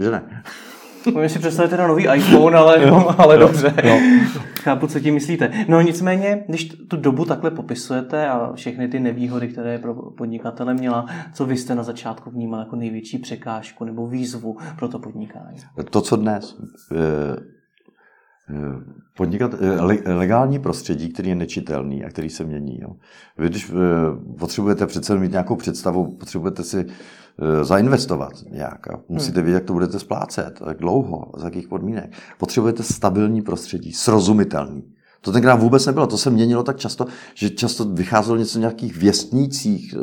[0.00, 0.42] Že ne?
[1.06, 3.74] Můžeme si představit teda nový iPhone, ale, jo, ale jo, dobře.
[3.84, 3.98] Jo.
[4.62, 5.50] Chápu, co tím myslíte.
[5.68, 11.06] No nicméně, když tu dobu takhle popisujete a všechny ty nevýhody, které pro podnikatele měla,
[11.34, 15.56] co vy jste na začátku vnímal jako největší překážku nebo výzvu pro to podnikání?
[15.90, 16.56] To, co dnes.
[16.92, 17.36] Eh,
[18.50, 18.56] eh,
[19.16, 22.80] podnikat, eh, legální prostředí, který je nečitelný a který se mění.
[22.80, 22.90] Jo.
[23.38, 23.72] Vy, když
[24.38, 26.86] potřebujete přece mít nějakou představu, potřebujete si
[27.62, 28.88] zainvestovat nějak.
[28.88, 32.12] A musíte vědět, jak to budete splácet, jak dlouho, za jakých podmínek.
[32.38, 34.84] Potřebujete stabilní prostředí, srozumitelný.
[35.20, 38.96] To tenkrát vůbec nebylo, to se měnilo tak často, že často vycházelo něco v nějakých
[38.96, 39.98] věstnících e,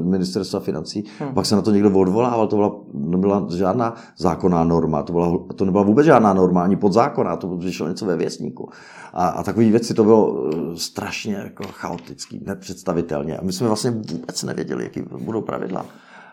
[0.00, 1.34] ministerstva financí, hmm.
[1.34, 5.64] pak se na to někdo odvolával, to byla, nebyla žádná zákonná norma, to, byla, to
[5.64, 8.68] nebyla vůbec žádná norma, ani podzákonná, to vyšlo něco ve věstníku.
[9.12, 13.38] A, a takové věci, to bylo strašně jako chaotický, nepředstavitelně.
[13.38, 15.86] A my jsme vlastně vůbec nevěděli, jaký budou pravidla.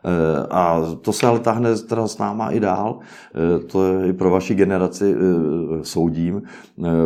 [0.05, 2.99] Eh, a to se ale tahne teda s náma i dál.
[2.99, 6.41] Eh, to je i pro vaši generaci eh, soudím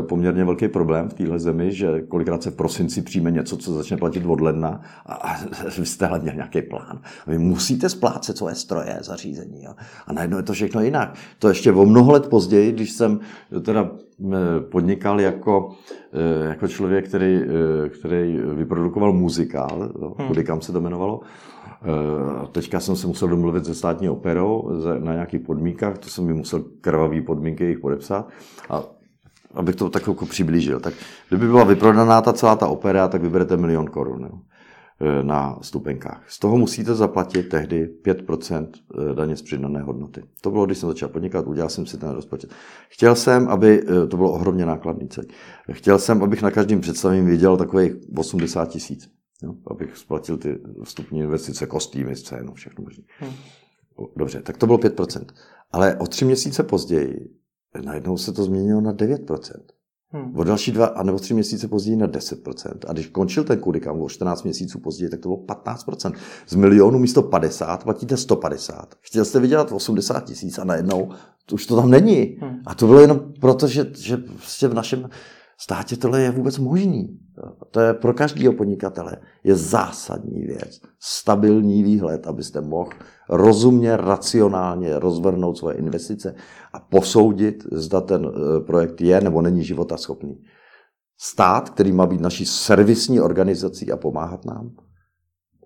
[0.02, 3.98] poměrně velký problém v téhle zemi, že kolikrát se v prosinci přijme něco, co začne
[3.98, 5.36] platit od ledna a
[5.78, 7.02] vy jste ale měl nějaký plán.
[7.28, 9.64] Vy musíte splácet svoje stroje, zařízení.
[9.64, 9.74] Jo?
[10.08, 11.16] A najednou je to všechno jinak.
[11.40, 13.20] To ještě o mnoho let později, když jsem
[13.62, 13.92] teda
[14.72, 15.72] podnikal jako,
[16.50, 17.42] jako člověk, který,
[17.88, 20.44] který vyprodukoval muzikál, hmm.
[20.44, 21.22] kam se to jmenovalo,
[22.52, 26.64] teďka jsem se musel domluvit se státní operou na nějakých podmínkách, to jsem mi musel
[26.82, 28.28] krvavý podmínky jich podepsat.
[28.70, 28.84] A
[29.54, 30.80] abych to tak jako přiblížil.
[30.80, 30.94] Tak
[31.30, 34.40] kdyby byla vyprodaná ta celá ta opera, tak vyberete milion korun jo,
[35.02, 36.24] eh, na stupenkách.
[36.28, 38.68] Z toho musíte zaplatit tehdy 5%
[39.12, 40.24] eh, daně z přidané hodnoty.
[40.42, 42.54] To bylo, když jsem začal podnikat, udělal jsem si ten rozpočet.
[42.90, 45.28] Chtěl jsem, aby, to bylo ohromně nákladný celý,
[45.72, 49.23] chtěl jsem, abych na každém představení viděl takových 80 tisíc.
[49.44, 53.04] Jo, abych splatil ty vstupní investice, kostýmy, scénu, všechno možné.
[53.20, 53.34] Hmm.
[54.16, 55.26] Dobře, tak to bylo 5%.
[55.72, 57.44] Ale o tři měsíce později
[57.82, 59.40] najednou se to změnilo na 9%.
[60.10, 60.40] Hmm.
[60.40, 62.74] O další dva, a nebo tři měsíce později na 10%.
[62.88, 66.14] A když končil ten kudikam o 14 měsíců později, tak to bylo 15%.
[66.48, 68.96] Z milionu místo 50 platíte 150.
[69.02, 71.12] Chtěl jste vydělat 80 tisíc a najednou
[71.46, 72.38] to už to tam není.
[72.42, 72.60] Hmm.
[72.66, 75.10] A to bylo jenom proto, že, že prostě v našem
[75.58, 77.20] státě tohle je vůbec možný.
[77.72, 80.82] To je pro každého podnikatele je zásadní věc.
[81.00, 82.90] Stabilní výhled, abyste mohl
[83.30, 86.36] rozumně, racionálně rozvrhnout svoje investice
[86.74, 90.44] a posoudit, zda ten eh, projekt je nebo není životaschopný.
[91.20, 94.72] Stát, který má být naší servisní organizací a pomáhat nám,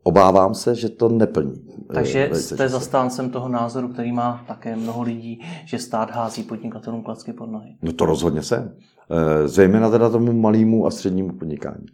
[0.03, 1.53] obávám se, že to neplní.
[1.89, 7.03] Eh, Takže jste zastáncem toho názoru, který má také mnoho lidí, že stát hází podnikatelům
[7.03, 7.77] klacky pod nohy.
[7.81, 8.75] No to rozhodně jsem.
[9.11, 11.85] Eh, zejména teda tomu malému a střednímu podnikání.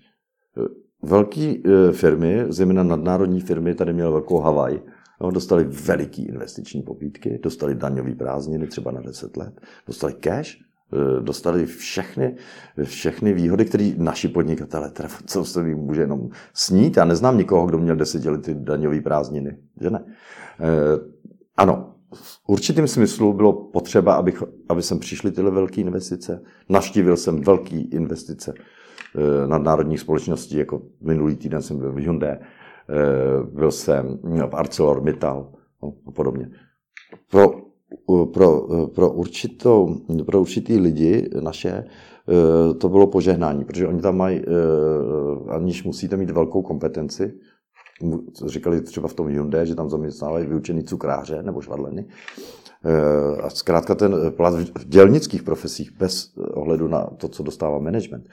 [0.58, 0.67] Eh,
[1.02, 1.56] velké
[1.91, 4.80] firmy, zejména nadnárodní firmy, tady měl velkou Havaj,
[5.21, 10.58] No, dostali veliký investiční pobídky, dostali daňové prázdniny třeba na 10 let, dostali cash,
[10.93, 12.36] Eh, dostali všechny,
[12.84, 16.97] všechny výhody, které naši podnikatele, teda co se mi může jenom snít.
[16.97, 20.06] Já neznám nikoho, kdo měl desetiletí daňové prázdniny, že ne?
[20.60, 20.99] Eh,
[21.58, 26.43] ano, v určitém smyslu bylo potřeba, abych, aby sem přišly tyhle velké investice.
[26.69, 32.38] Naštívil jsem velké investice eh, nadnárodních společností, jako minulý týden jsem byl v Hyundai,
[33.54, 35.52] byl jsem v ArcelorMittal
[35.84, 36.49] no, a podobně.
[37.32, 37.63] Pro
[38.34, 39.95] pro, pro, určitou,
[40.26, 46.17] pro určitý lidi naše eh, to bylo požehnání, protože oni tam mají, eh, aniž musíte
[46.17, 47.34] mít velkou kompetenci,
[48.45, 52.06] říkali třeba v tom Hyundai, že tam zaměstnávají vyučený cukráře nebo švadleny.
[52.86, 58.29] Eh, a zkrátka ten plat v dělnických profesích bez ohledu na to, co dostává management,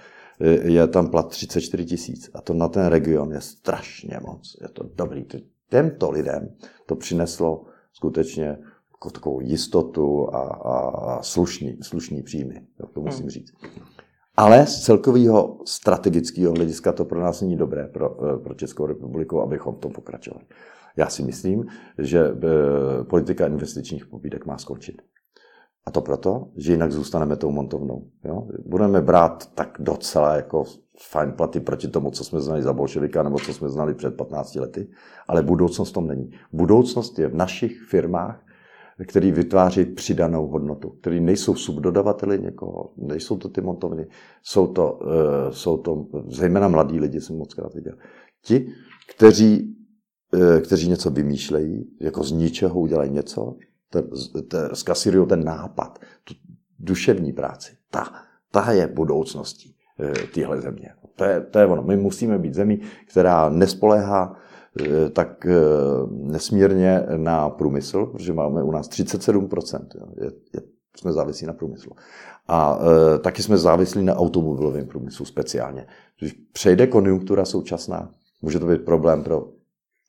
[0.62, 2.31] je tam plat 34 tisíc.
[2.35, 4.57] A to na ten region je strašně moc.
[4.61, 5.27] Je to dobrý.
[5.68, 6.49] Těmto lidem
[6.87, 8.59] to přineslo skutečně
[8.92, 13.31] jako takovou jistotu a, a, a slušný, slušný příjmy, to musím hmm.
[13.31, 13.53] říct.
[14.37, 19.40] Ale z celkového strategického hlediska to pro nás není dobré, pro, eh, pro Českou republiku,
[19.40, 20.45] abychom v tom pokračovali.
[20.97, 21.66] Já si myslím,
[21.99, 25.03] že eh, politika investičních pobídek má skončit.
[25.87, 28.07] A to proto, že jinak zůstaneme tou montovnou.
[28.25, 28.49] Jo?
[28.66, 30.64] Budeme brát tak docela jako
[31.09, 34.55] fajn platy proti tomu, co jsme znali za bolševika nebo co jsme znali před 15
[34.55, 34.90] lety,
[35.29, 36.31] ale budoucnost tom není.
[36.53, 38.45] Budoucnost je v našich firmách,
[39.06, 44.06] který vytváří přidanou hodnotu, který nejsou subdodavateli někoho, nejsou to ty montovny,
[44.42, 45.10] jsou to, uh,
[45.50, 47.94] jsou to zejména mladí lidi, jsem moc krát viděl.
[48.42, 48.72] Ti,
[49.14, 49.76] kteří,
[50.34, 53.56] uh, kteří něco vymýšlejí, jako z ničeho udělají něco,
[54.72, 56.34] zkasírují ten nápad, tu
[56.78, 57.72] duševní práci.
[57.90, 58.12] Ta,
[58.50, 60.88] ta je budoucností uh, téhle země.
[61.16, 61.82] To je, to je ono.
[61.82, 64.49] My musíme být zemí, která nespoléhá Eh,
[65.12, 65.54] tak eh,
[66.11, 69.87] nesmírně na průmysl, protože máme u nás 37%.
[70.20, 70.61] Je, je,
[70.96, 71.92] jsme závislí na průmyslu.
[72.48, 72.78] A
[73.14, 75.87] e, taky jsme závislí na automobilovém průmyslu speciálně.
[76.18, 78.11] Když přejde konjunktura současná,
[78.42, 79.48] může to být problém pro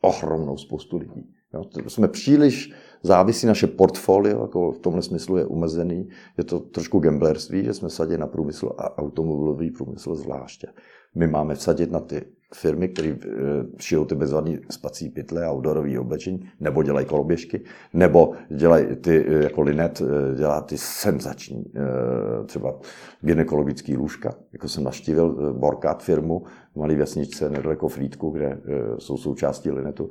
[0.02, 1.34] ohromnou spoustu lidí.
[1.54, 1.64] Jo?
[1.88, 6.10] Jsme příliš závisí naše portfolio, jako v tomhle smyslu je umezený.
[6.38, 10.68] Je to trošku gamblerství, že jsme sadili na průmysl a automobilový průmysl zvláště.
[11.16, 13.28] My máme vsadit na ty firmy, které eh,
[13.78, 17.62] šijou ty bezvadné spací pytle a outdoorové oblečení, nebo dělají koloběžky,
[17.94, 21.66] nebo dělají ty, eh, jako Linet, eh, dělá ty senzační
[22.46, 22.80] třeba
[23.22, 24.36] gynekologické lůžka.
[24.54, 28.62] Jako jsem naštívil Borkat firmu v malé vesničce nedaleko Frýdku, kde
[28.98, 30.10] jsou součástí Linetu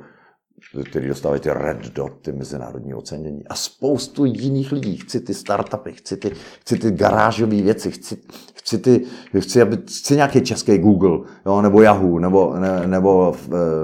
[0.85, 4.97] který dostávají ty red dot, ty mezinárodní ocenění a spoustu jiných lidí.
[4.97, 8.17] Chci ty startupy, chci ty, chci ty garážové věci, chci,
[8.55, 9.05] chci, ty,
[9.39, 13.35] chci, aby, chci nějaký český Google, jo, nebo Yahoo, nebo, ne, nebo,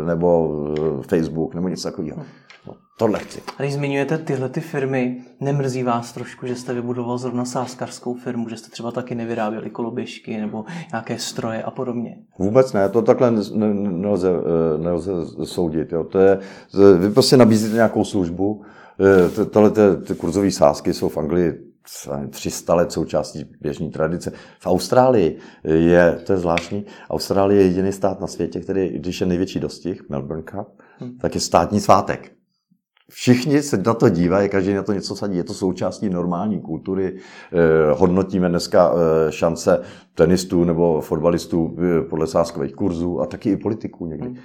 [0.07, 0.59] nebo
[1.09, 2.23] Facebook, nebo něco takového.
[2.99, 3.43] Tohle chci.
[3.59, 8.49] A když zmiňujete tyhle ty firmy, nemrzí vás trošku, že jste vybudoval zrovna sáskarskou firmu,
[8.49, 12.19] že jste třeba taky nevyráběli koloběžky nebo nějaké stroje a podobně?
[12.39, 15.13] Vůbec ne, to takhle nelze, eh, nelze
[15.45, 15.93] soudit.
[15.93, 16.05] Jo.
[16.05, 16.39] To je,
[16.99, 18.63] vy prostě nabízíte nějakou službu,
[19.41, 21.53] eh, tohle ty, ty kurzové sázky jsou v Anglii
[22.31, 24.33] 300 let součástí běžní tradice.
[24.61, 29.27] V Austrálii je, to je zvláštní, Austrálie je jediný stát na světě, který, když je
[29.27, 31.19] největší dostih, Melbourne Cup, hmm.
[31.19, 32.37] tak je státní svátek.
[33.11, 35.37] Všichni se na to dívají, každý na to něco sadí.
[35.37, 37.17] Je to součástí normální kultury.
[37.17, 39.83] Eh, hodnotíme dneska eh, šance
[40.15, 44.27] tenistů nebo fotbalistů eh, podle sáskových kurzů a taky i politiků někdy.
[44.27, 44.37] Hmm.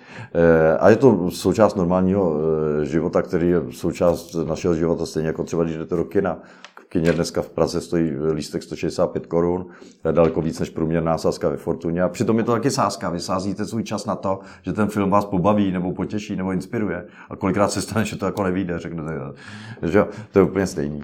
[0.79, 2.35] A je to součást normálního
[2.83, 6.39] života, který je součást našeho života, stejně jako třeba, když jdete do kina
[6.91, 9.65] kině dneska v Praze stojí lístek 165 korun,
[10.11, 12.03] daleko víc než průměrná sázka ve Fortuně.
[12.03, 13.09] A přitom je to taky sázka.
[13.09, 17.05] Vy sázíte svůj čas na to, že ten film vás pobaví, nebo potěší, nebo inspiruje.
[17.29, 19.11] A kolikrát se stane, že to jako nevíde, řeknete.
[19.81, 21.03] Že to je úplně stejný.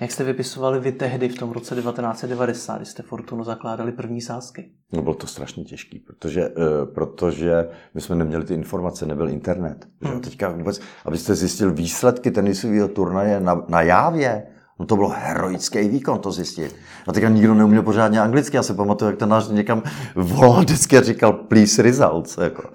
[0.00, 4.70] Jak jste vypisovali vy tehdy v tom roce 1990, kdy jste Fortunu zakládali první sázky?
[4.92, 6.54] No bylo to strašně těžké, protože, uh,
[6.94, 9.86] protože my jsme neměli ty informace, nebyl internet.
[10.00, 10.14] Hmm.
[10.14, 10.20] Že?
[10.20, 14.46] Teďka vůbec, abyste zjistil výsledky tenisového turnaje na, na Jávě,
[14.78, 16.76] No to bylo heroický výkon to zjistit.
[17.06, 18.56] A teďka nikdo neuměl pořádně anglicky.
[18.56, 19.82] Já se pamatuju, jak ten náš někam
[20.14, 22.38] volal vždycky a říkal please results.
[22.38, 22.70] Jako.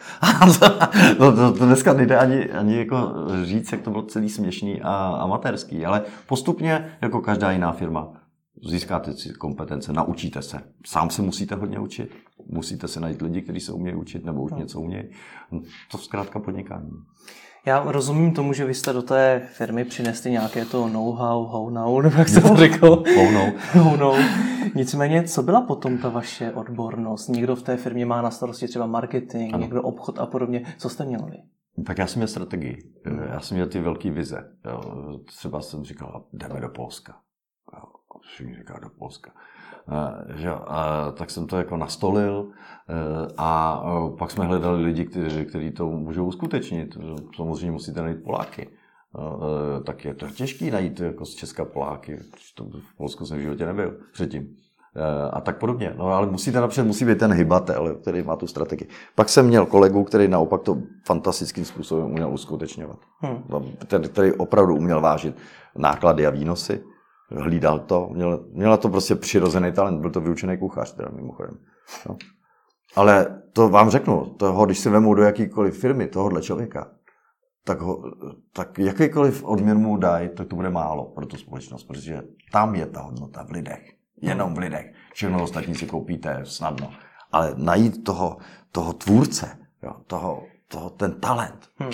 [1.19, 3.13] no, to, to, dneska nejde ani, ani jako
[3.43, 5.85] říct, jak to bylo celý směšný a amatérský.
[5.85, 8.13] Ale postupně, jako každá jiná firma,
[8.69, 10.61] získáte si kompetence, naučíte se.
[10.85, 12.11] Sám se musíte hodně učit,
[12.47, 15.03] musíte se najít lidi, kteří se umějí učit nebo už něco umějí.
[15.51, 15.61] No,
[15.91, 16.91] to zkrátka podnikání.
[17.65, 22.17] Já rozumím tomu, že vy jste do té firmy přinesli nějaké to know-how, how-now, nebo
[22.17, 23.04] jak jste to řekl.
[23.73, 24.15] How-now.
[24.76, 27.28] Nicméně, co byla potom ta vaše odbornost?
[27.28, 29.62] Někdo v té firmě má na starosti třeba marketing, ano.
[29.63, 30.76] někdo obchod a podobně.
[30.78, 31.38] Co jste měl vy?
[31.86, 32.93] Tak já jsem měl strategii.
[33.30, 34.52] Já jsem měl ty velké vize.
[35.26, 37.15] Třeba jsem říkal, jdeme do Polska.
[38.21, 39.32] Všichni říká do Polska.
[40.35, 43.83] Že, a, tak jsem to jako nastolil e, a
[44.19, 46.97] pak jsme hledali lidi, kteří, kteří to můžou uskutečnit.
[47.35, 48.69] Samozřejmě musíte najít Poláky.
[49.85, 52.19] Tak je to těžké najít jako z Česka Poláky.
[52.55, 54.55] To v Polsku jsem v životě nebyl předtím.
[55.31, 55.93] A tak podobně.
[55.97, 58.87] No ale musíte napřed, musí být ten hybatel, který má tu strategii.
[59.15, 62.97] Pak jsem měl kolegu, který naopak to fantastickým způsobem uměl uskutečňovat.
[63.19, 63.43] Hmm.
[63.87, 65.35] Ten, který opravdu uměl vážit
[65.75, 66.83] náklady a výnosy
[67.33, 71.57] hlídal to, měl, měla to prostě přirozený talent, byl to vyučený kuchař, teda mimochodem.
[72.09, 72.17] No.
[72.95, 76.91] Ale to vám řeknu, toho, když si vemu do jakýkoliv firmy tohohle člověka,
[77.65, 78.03] tak, ho,
[78.53, 82.85] tak jakýkoliv odměn mu dají, tak to bude málo pro tu společnost, protože tam je
[82.85, 83.93] ta hodnota v lidech.
[84.21, 84.93] Jenom v lidech.
[85.13, 86.91] Všechno ostatní si koupíte snadno.
[87.31, 88.37] Ale najít toho,
[88.71, 91.91] toho tvůrce, jo, toho, toho, ten talent, hmm.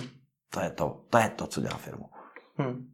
[0.49, 2.05] to, je to, to je to, co dělá firmu.
[2.57, 2.87] Hmm.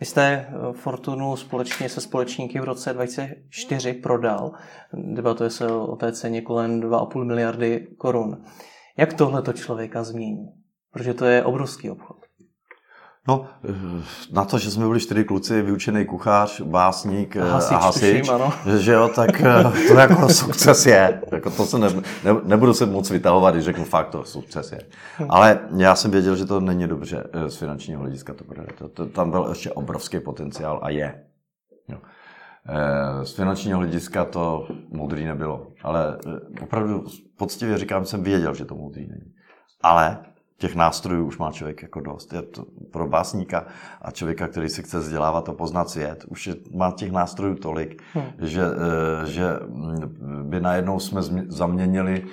[0.00, 4.52] Vy jste eh, Fortunu společně se společníky v roce 2004 prodal.
[4.92, 8.44] Debatuje se o té ceně kolem 2,5 miliardy korun.
[8.96, 10.46] Jak tohle to člověka změní?
[10.92, 12.23] Protože to je obrovský obchod.
[13.28, 13.46] No,
[14.32, 18.34] na to, že jsme byli čtyři kluci, vyučený kuchař, básník a hasič, a hasič tuším,
[18.34, 18.52] ano.
[18.78, 19.42] že jo, tak
[19.88, 21.22] to jako sukces je.
[21.32, 21.88] Jako to se ne,
[22.24, 24.80] ne, nebudu se moc vytahovat, když řeknu fakt, to sukces je.
[25.28, 28.34] Ale já jsem věděl, že to není dobře z finančního hlediska.
[28.34, 28.44] To,
[28.78, 31.24] to, to, tam byl ještě obrovský potenciál a je.
[31.88, 31.98] Jo.
[33.22, 35.66] Z finančního hlediska to moudrý nebylo.
[35.82, 36.18] Ale
[36.62, 37.04] opravdu
[37.36, 39.32] poctivě říkám, jsem věděl, že to moudrý není.
[39.82, 40.18] Ale
[40.58, 42.32] těch nástrojů už má člověk jako dost.
[42.32, 43.66] Je to pro básníka
[44.02, 48.02] a člověka, který se chce vzdělávat a poznat svět, už je, má těch nástrojů tolik,
[48.12, 48.24] hmm.
[48.38, 52.24] že, eh, že mm, by najednou jsme zaměnili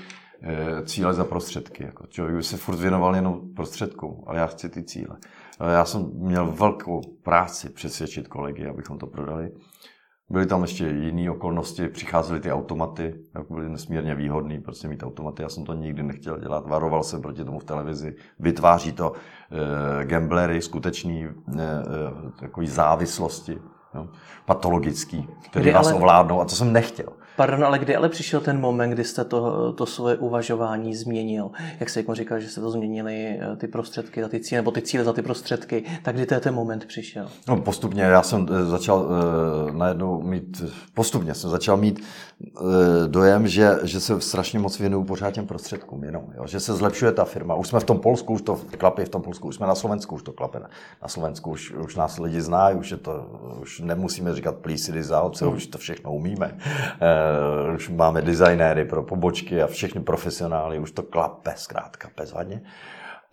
[0.41, 1.83] eh, cíle za prostředky.
[1.83, 5.17] Jako člověk by se furt věnoval jenom prostředkům, ale já chci ty cíle.
[5.73, 9.51] Já jsem měl velkou práci přesvědčit kolegy, abychom to prodali.
[10.31, 13.15] Byly tam ještě jiné okolnosti, přicházely ty automaty,
[13.49, 15.43] byly nesmírně výhodný prostě mít automaty.
[15.43, 18.15] Já jsem to nikdy nechtěl dělat, varoval jsem proti tomu v televizi.
[18.39, 21.31] Vytváří to e, gamblery, skutečný e,
[22.39, 23.59] takový závislosti,
[23.95, 24.07] jo,
[24.45, 25.95] patologický, který vás ale...
[25.95, 27.07] ovládnou a to jsem nechtěl.
[27.35, 31.51] Pardon, ale kdy ale přišel ten moment, kdy jste to, to svoje uvažování změnil?
[31.79, 34.71] Jak se jako říkal, že jste to změnili eh, ty prostředky za ty cíle, nebo
[34.71, 37.27] ty cíle za ty prostředky, tak kdy ten moment přišel?
[37.47, 41.99] No postupně, já jsem eh, začal uh, najednou mít, postupně jsem začal mít
[42.61, 42.67] uh,
[43.07, 46.47] dojem, že, že se strašně moc věnuju pořád těm prostředkům jenom, jo?
[46.47, 47.55] že se zlepšuje ta firma.
[47.55, 50.15] Už jsme v tom Polsku, už to klapí v tom Polsku, už jsme na Slovensku,
[50.15, 50.59] už to klape.
[51.01, 53.25] Na Slovensku už, už nás lidi znají, už, je to,
[53.61, 56.57] už nemusíme říkat plísidy za obce, už to všechno umíme.
[57.69, 62.61] Uh, už máme designéry pro pobočky a všechny profesionály, už to klape zkrátka bezvadně.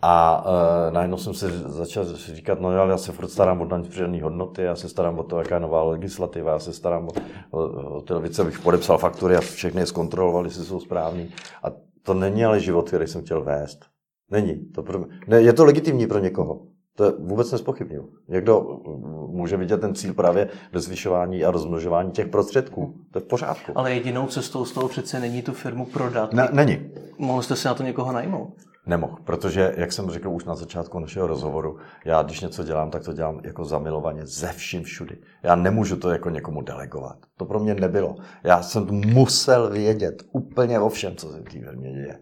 [0.01, 3.83] A uh, najednou jsem se začal říkat, no ale já se furt starám o daň
[3.83, 7.11] z hodnoty, já se starám o to, jaká je nová legislativa, já se starám o,
[7.51, 7.63] o,
[7.97, 11.29] o ty věci, abych podepsal faktury a všechny je zkontroloval, jestli jsou správní.
[11.63, 11.67] A
[12.03, 13.85] to není ale život, který jsem chtěl vést.
[14.31, 14.65] Není.
[14.65, 16.61] To pro ne, je to legitimní pro někoho.
[16.99, 18.05] To vůbec nespochybnil.
[18.27, 18.79] Někdo
[19.27, 22.93] může vidět ten cíl právě ve zvyšování a rozmnožování těch prostředků.
[23.11, 23.71] To je v pořádku.
[23.75, 26.33] Ale jedinou cestou z toho přece není tu firmu prodat.
[26.33, 26.91] Ne, není.
[27.17, 28.53] Mohl jste si na to někoho najmout?
[28.85, 33.03] Nemohl, protože, jak jsem řekl už na začátku našeho rozhovoru, já když něco dělám, tak
[33.03, 35.17] to dělám jako zamilovaně ze vším všudy.
[35.43, 37.17] Já nemůžu to jako někomu delegovat.
[37.37, 38.15] To pro mě nebylo.
[38.43, 42.19] Já jsem musel vědět úplně o všem, co se v té firmě děje.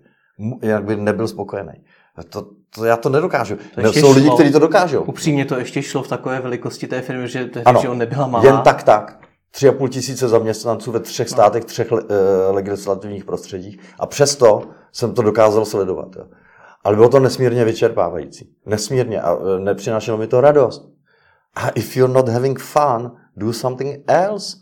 [0.61, 1.73] Jak by nebyl spokojený.
[2.23, 3.57] To, to já to nedokážu.
[3.75, 5.01] To Jsou šlo, lidi, kteří to dokážou.
[5.01, 8.45] Upřímně to ještě šlo v takové velikosti té firmy, že, ano, že on nebyla malá.
[8.45, 9.19] Jen tak tak.
[9.51, 11.31] Tři a půl tisíce zaměstnanců ve třech no.
[11.31, 11.99] státech, třech uh,
[12.49, 13.79] legislativních prostředích.
[13.99, 16.07] A přesto jsem to dokázal sledovat.
[16.15, 16.25] Jo.
[16.83, 18.55] Ale bylo to nesmírně vyčerpávající.
[18.65, 19.21] Nesmírně.
[19.21, 20.89] A uh, nepřinášelo mi to radost.
[21.55, 24.57] A if you're not having fun, do something else.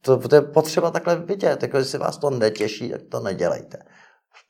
[0.00, 1.62] To, to je potřeba takhle vidět.
[1.62, 3.78] Jako, jestli vás to netěší, tak to nedělejte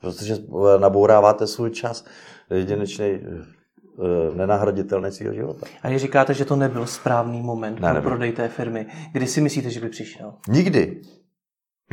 [0.01, 0.37] protože
[0.79, 2.05] nabouráváte svůj čas
[2.51, 5.67] jedinečný, eh, nenahraditelný svého života.
[5.83, 9.41] A když říkáte, že to nebyl správný moment ne, pro prodej té firmy, kdy si
[9.41, 10.35] myslíte, že by přišel?
[10.49, 11.03] Nikdy.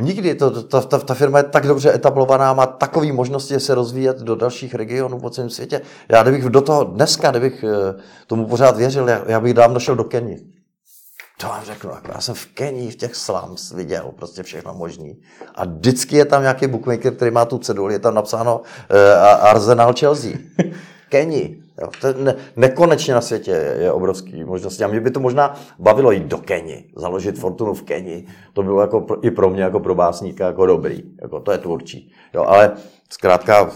[0.00, 0.34] Nikdy.
[0.34, 4.36] To, ta, ta, ta firma je tak dobře etablovaná, má takové možnosti se rozvíjet do
[4.36, 5.80] dalších regionů po celém světě.
[6.08, 7.94] Já kdybych do toho dneska, kdybych eh,
[8.26, 10.36] tomu pořád věřil, já, já bych dávno šel do Keni.
[11.40, 15.16] To vám řeknu, jako já jsem v Kenii v těch slums viděl prostě všechno možný.
[15.54, 19.94] A vždycky je tam nějaký bookmaker, který má tu ceduli, je tam napsáno uh, Arsenal
[19.98, 20.32] Chelsea.
[21.08, 21.60] Kenii.
[21.80, 24.84] Jo, to je ne, nekonečně na světě je, je obrovský možnosti.
[24.84, 28.26] A mě by to možná bavilo jít do Keni, založit fortunu v Keni.
[28.52, 31.02] To bylo jako pro, i pro mě jako pro básníka jako dobrý.
[31.22, 32.12] Jako, to je tvůrčí.
[32.34, 32.72] Jo, ale
[33.10, 33.70] zkrátka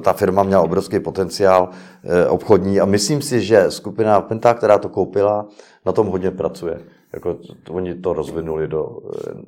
[0.00, 1.68] ta firma měla obrovský potenciál
[2.04, 5.46] eh, obchodní a myslím si, že skupina Penta, která to koupila,
[5.86, 6.80] na tom hodně pracuje.
[7.12, 8.98] Jako, to, oni to rozvinuli do,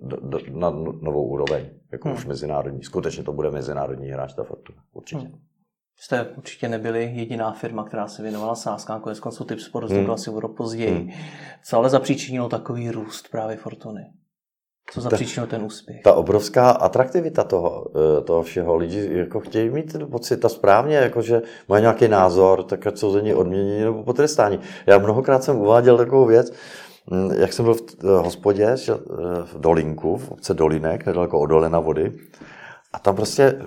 [0.02, 2.18] do, do, na novou úroveň, jako hmm.
[2.18, 2.82] už mezinárodní.
[2.82, 5.20] Skutečně to bude mezinárodní hráč, ta Fortuna, určitě.
[5.20, 5.38] Hmm.
[5.96, 10.10] Jste určitě nebyli jediná firma, která se věnovala sázkám, konec konců Typ Sport vznikl hmm.
[10.10, 10.98] asi o rok později.
[10.98, 11.10] Hmm.
[11.64, 14.02] Co ale zapříčinilo takový růst právě Fortuny?
[14.90, 16.02] Co zapříčinilo ten úspěch?
[16.04, 18.76] Ta obrovská atraktivita toho, eh, toho všeho.
[18.76, 22.98] Lidi jako chtějí mít ten pocit a správně, jako že mají nějaký názor, tak ať
[22.98, 24.60] jsou za ní odměnění nebo potrestání.
[24.86, 26.52] Já mnohokrát jsem uváděl takovou věc,
[27.10, 28.94] hm, jak jsem byl v hospodě eh,
[29.44, 32.12] v Dolinku, v obce Dolinek, nedaleko od Dolena vody,
[32.92, 33.62] a tam prostě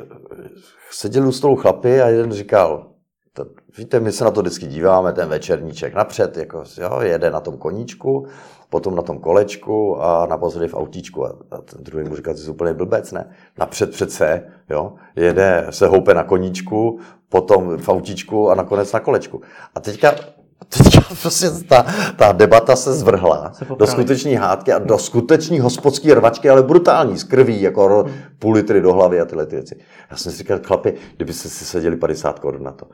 [0.92, 2.95] seděli u stolu chlapy a jeden říkal,
[3.36, 3.46] to,
[3.78, 7.58] víte, my se na to vždycky díváme, ten večerníček napřed, jako, jo, jede na tom
[7.58, 8.28] koníčku,
[8.70, 11.26] potom na tom kolečku a naposledy v autíčku.
[11.26, 13.30] A, a ten druhý mu říká, že jsi úplně blbec, ne?
[13.58, 19.42] Napřed přece, jo, jede, se houpe na koníčku, potom v autíčku a nakonec na kolečku.
[19.76, 20.16] A teďka
[20.70, 26.16] Teďka prostě ta, ta debata se zvrhla se do skutečné hádky a do skutečné hospodské
[26.16, 28.14] rvačky, ale brutální, z krví, jako hmm.
[28.40, 29.76] půl litry do hlavy a tyhle ty věci.
[30.12, 32.86] Já jsem si říkal, chlapi, kdybyste si seděli 50 korun na to.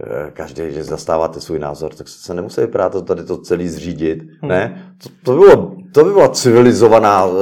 [0.00, 4.18] Eh, každý, že zastáváte svůj názor, tak se nemusí to tady to celý zřídit.
[4.40, 4.48] Hmm.
[4.48, 4.92] Ne?
[5.02, 7.36] To, to, by bylo, to by byla civilizovaná, uh,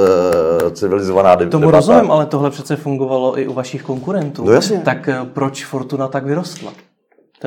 [0.71, 1.57] civilizovaná debata.
[1.57, 4.45] Tomu rozumím, ale tohle přece fungovalo i u vašich konkurentů.
[4.45, 4.79] No jasně.
[4.79, 6.71] Tak proč Fortuna tak vyrostla?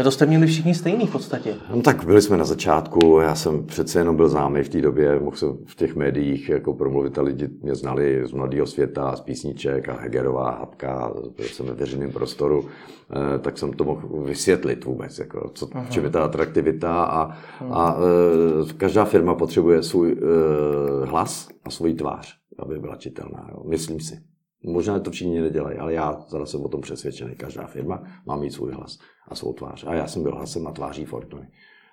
[0.03, 1.55] To jste měli všichni stejný v podstatě.
[1.75, 5.21] No tak byli jsme na začátku, já jsem přece jenom byl známý v té době,
[5.21, 9.21] mohl jsem v těch médiích jako promluvit a lidi mě znali z Mladého světa, z
[9.21, 14.85] písniček a Hegerová, Hapka, byl jsem ve veřejném prostoru, eh, tak jsem to mohl vysvětlit
[14.85, 17.37] vůbec, jako, co, v čem je ta atraktivita a,
[17.71, 23.63] a eh, každá firma potřebuje svůj eh, hlas a svůj tvář, aby byla čitelná, jo.
[23.69, 24.19] myslím si.
[24.65, 27.35] Možná to všichni nedělají, ale já zase jsem o tom přesvědčený.
[27.35, 28.99] Každá firma má mít svůj hlas
[29.29, 29.85] a svou tvář.
[29.87, 31.49] A já jsem byl hlasem a tváří Fortuny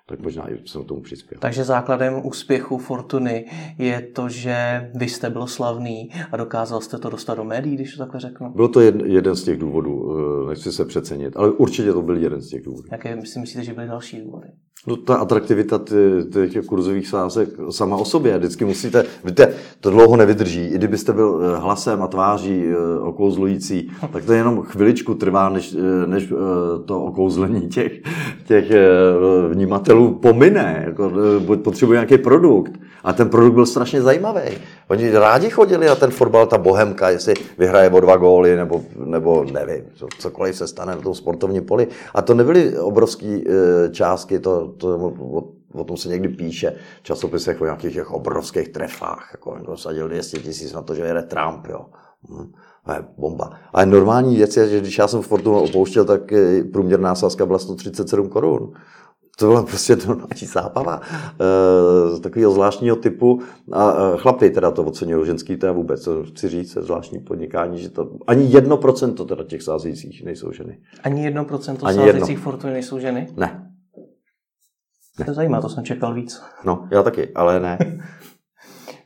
[0.08, 1.40] tak možná i jsem tomu přispěl.
[1.40, 3.44] Takže základem úspěchu Fortuny
[3.78, 7.92] je to, že vy jste byl slavný a dokázal jste to dostat do médií, když
[7.92, 8.50] to takhle řeknu?
[8.50, 12.40] Byl to jeden z těch důvodů, eh, nechci se přecenit, ale určitě to byl jeden
[12.40, 12.88] z těch důvodů.
[12.92, 14.48] Jaké si myslíte, že byly další důvody?
[14.86, 15.80] No ta atraktivita
[16.30, 18.38] těch kurzových sázek sama o sobě.
[18.38, 20.66] Vždycky musíte, víte, to dlouho nevydrží.
[20.66, 25.76] I kdybyste byl eh, hlasem a tváří eh, okouzlující, tak to jenom chviličku trvá, než,
[26.06, 26.32] než
[26.84, 27.92] to okouzlení těch,
[28.46, 28.72] těch
[29.50, 31.12] vnímatelů pomine, jako,
[31.62, 32.72] potřebuje nějaký produkt.
[33.04, 34.40] A ten produkt byl strašně zajímavý.
[34.88, 39.44] Oni rádi chodili na ten fotbal, ta bohemka, jestli vyhraje o dva góly, nebo, nebo
[39.52, 39.84] nevím,
[40.18, 41.88] cokoliv se stane na tom sportovním poli.
[42.14, 43.40] A to nebyly obrovské
[43.90, 48.68] částky, to, to o, o tom se někdy píše v časopisech o nějakých těch obrovských
[48.68, 49.28] trefách.
[49.32, 51.66] Jako někdo sadil 200 tisíc na to, že jede Trump.
[51.68, 51.86] Jo.
[52.30, 52.52] Hm.
[52.94, 53.50] je bomba.
[53.72, 56.32] Ale normální věc je, že když já jsem Fortunu opouštěl, tak
[56.72, 58.72] průměrná sázka byla 137 korun
[59.38, 61.00] to byla prostě to noční zábava
[62.16, 63.40] e, takového zvláštního typu.
[63.72, 67.18] A e, chlapi teda to ocenují, ženský to je vůbec, to chci říct, je zvláštní
[67.18, 70.78] podnikání, že to ani jedno procento teda těch sázejících nejsou ženy.
[71.02, 73.28] Ani jedno procento sázejících fortuny nejsou ženy?
[73.36, 73.65] Ne.
[75.18, 75.24] Ne.
[75.24, 76.42] To je zajímavé, to jsem čekal víc.
[76.64, 77.78] No, já taky, ale ne.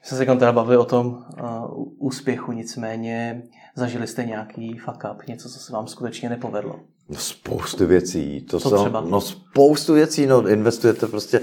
[0.02, 3.42] jsme se teda bavili o tom uh, úspěchu, nicméně
[3.74, 6.80] zažili jste nějaký fuck up, něco, co se vám skutečně nepovedlo?
[7.08, 8.40] No spoustu věcí.
[8.40, 9.00] To Co jsou, třeba?
[9.00, 11.40] No spoustu věcí, no investujete prostě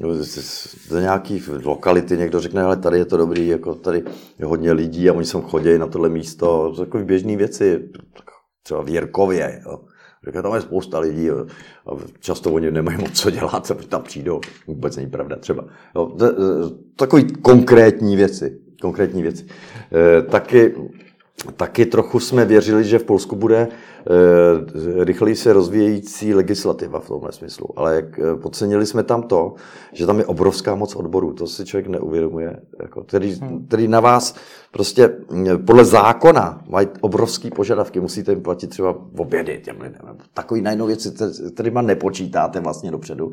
[0.00, 0.08] no,
[0.90, 4.04] do nějakých lokality, někdo řekne, ale tady je to dobrý, jako tady
[4.38, 7.88] je hodně lidí a oni sem chodí na tohle místo, to takové běžné věci,
[8.62, 9.78] třeba v Jirkově, jo.
[10.26, 11.46] Říká, tam je spousta lidí a
[12.20, 15.64] často oni nemají moc co dělat, tam přijdou, vůbec není pravda třeba.
[15.94, 16.16] Jo,
[16.96, 19.46] takový konkrétní věci, konkrétní věci.
[19.92, 20.74] E, taky,
[21.56, 23.68] taky trochu jsme věřili, že v Polsku bude
[24.10, 27.66] Eh, rychleji se rozvíjející legislativa v tomhle smyslu.
[27.76, 29.54] Ale jak eh, podcenili jsme tam to,
[29.92, 33.66] že tam je obrovská moc odborů, to si člověk neuvědomuje, jako, který, hmm.
[33.66, 34.34] který na vás
[34.70, 40.00] prostě mm, podle zákona mají obrovský požadavky, musíte jim platit třeba v obědy těm lidem.
[40.34, 41.14] Takový najednou věci,
[41.54, 43.32] kterýma nepočítáte vlastně dopředu.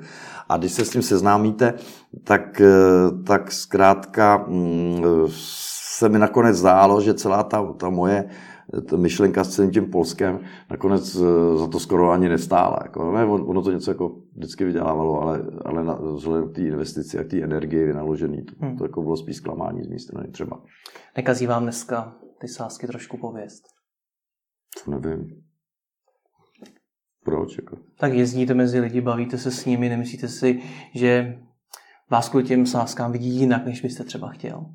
[0.49, 1.73] A když se s tím seznámíte,
[2.23, 5.03] tak, eh, tak zkrátka mm,
[5.97, 8.29] se mi nakonec zdálo, že celá ta, ta moje
[8.89, 10.39] ta myšlenka s celým tím Polskem
[10.69, 12.79] nakonec eh, za to skoro ani nestála.
[12.83, 17.19] Jako, ne, ono to něco jako vždycky vydělávalo, ale, ale na, vzhledem k té investici
[17.19, 18.77] a k té energii vynaložený, to, hmm.
[18.77, 20.63] to jako bylo spíš zklamání z mé strany třeba.
[21.17, 23.63] Nekazí vám dneska ty sásky trošku pověst?
[24.85, 25.43] To nevím.
[27.25, 27.57] Proč?
[27.57, 27.77] Jako?
[27.97, 30.61] Tak jezdíte mezi lidi, bavíte se s nimi, nemyslíte si,
[30.95, 31.39] že
[32.11, 34.65] vás kvůli těm sáskám vidí jinak, než byste třeba chtěl?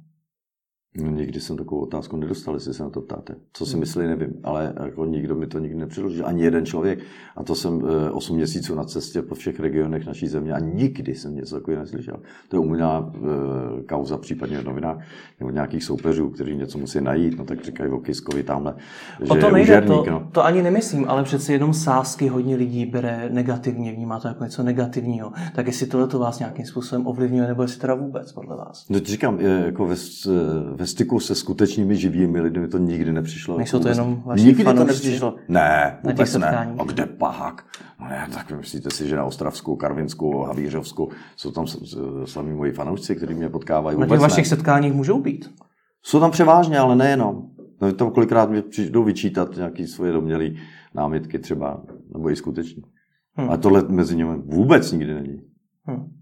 [0.96, 3.34] No, nikdy jsem takovou otázku nedostal, jestli se na to ptáte.
[3.52, 3.80] Co si hmm.
[3.80, 6.98] myslí, nevím, ale jako nikdo mi to nikdy nepředložil, ani jeden člověk.
[7.36, 7.82] A to jsem
[8.12, 11.82] 8 eh, měsíců na cestě po všech regionech naší země a nikdy jsem něco takového
[11.82, 12.16] neslyšel.
[12.48, 14.98] To je umělá e, kauza, případně novinách
[15.40, 18.74] nebo nějakých soupeřů, kteří něco musí najít, no tak říkají o Kiskovi tamhle,
[19.20, 20.28] že o to nejde, to, no.
[20.32, 24.62] to ani nemyslím, ale přece jenom sásky hodně lidí bere negativně, vnímá to jako něco
[24.62, 25.32] negativního.
[25.54, 28.88] Tak jestli tohle to vás nějakým způsobem ovlivňuje, nebo jestli teda vůbec podle vás?
[28.88, 29.96] No, říkám, jako ve,
[30.78, 33.58] ve styku se skutečnými živými lidmi to nikdy nepřišlo.
[33.58, 35.36] Nejsou to jenom vaši Nikdy to nepřišlo.
[35.48, 36.74] Ne, vůbec ne.
[36.78, 37.64] A kde pak?
[38.00, 41.66] No ne, tak myslíte si, že na Ostravsku, Karvinsku, Havířovsku jsou tam
[42.24, 43.98] sami moji fanoušci, kteří mě potkávají.
[43.98, 44.48] Na těch vašich ne.
[44.48, 45.50] setkáních můžou být?
[46.02, 47.42] Jsou tam převážně, ale nejenom.
[47.80, 50.50] No, tam kolikrát mi přijdou vyčítat nějaké svoje domělé
[50.94, 52.82] námitky třeba, nebo i skutečně.
[53.34, 53.50] Hmm.
[53.50, 55.40] A tohle mezi nimi vůbec nikdy není.
[55.84, 56.17] Hmm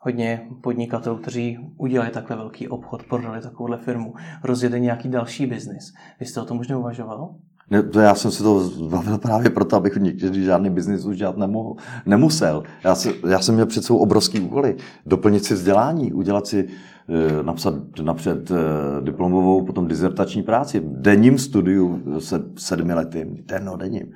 [0.00, 5.92] hodně podnikatelů, kteří udělali takhle velký obchod, prodali takovouhle firmu, rozjede nějaký další biznis.
[6.20, 7.34] Vy jste o tom možná uvažoval?
[7.70, 11.36] Ne, to já jsem si to zbavil právě proto, abych někdy žádný biznis už dělat
[11.36, 11.74] nemohl,
[12.06, 12.62] nemusel.
[12.84, 14.76] Já, si, já jsem měl před sebou obrovský úkoly.
[15.06, 16.68] Doplnit si vzdělání, udělat si,
[17.08, 18.54] eh, napsat napřed eh,
[19.00, 23.44] diplomovou, potom dizertační práci, denním studiu se sedmi lety,
[23.76, 24.12] denním,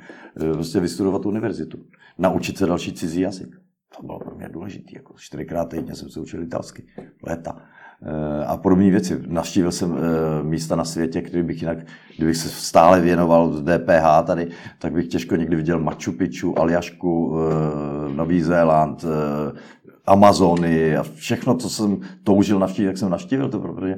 [0.52, 1.78] prostě vystudovat univerzitu,
[2.18, 3.63] naučit se další cizí jazyk.
[3.96, 4.90] To bylo pro mě důležité.
[4.94, 6.86] Jako čtyřikrát týdně jsem se učil italsky,
[7.22, 7.56] léta.
[8.06, 9.22] Eh, a podobné věci.
[9.26, 11.78] Navštívil jsem eh, místa na světě, které bych jinak,
[12.16, 18.14] kdybych se stále věnoval DPH tady, tak bych těžko někdy viděl Machu Picchu, Aljašku, eh,
[18.14, 19.04] Nový Zéland,
[20.06, 23.96] Amazony a všechno, co jsem toužil navštívit, jak jsem navštívil to, protože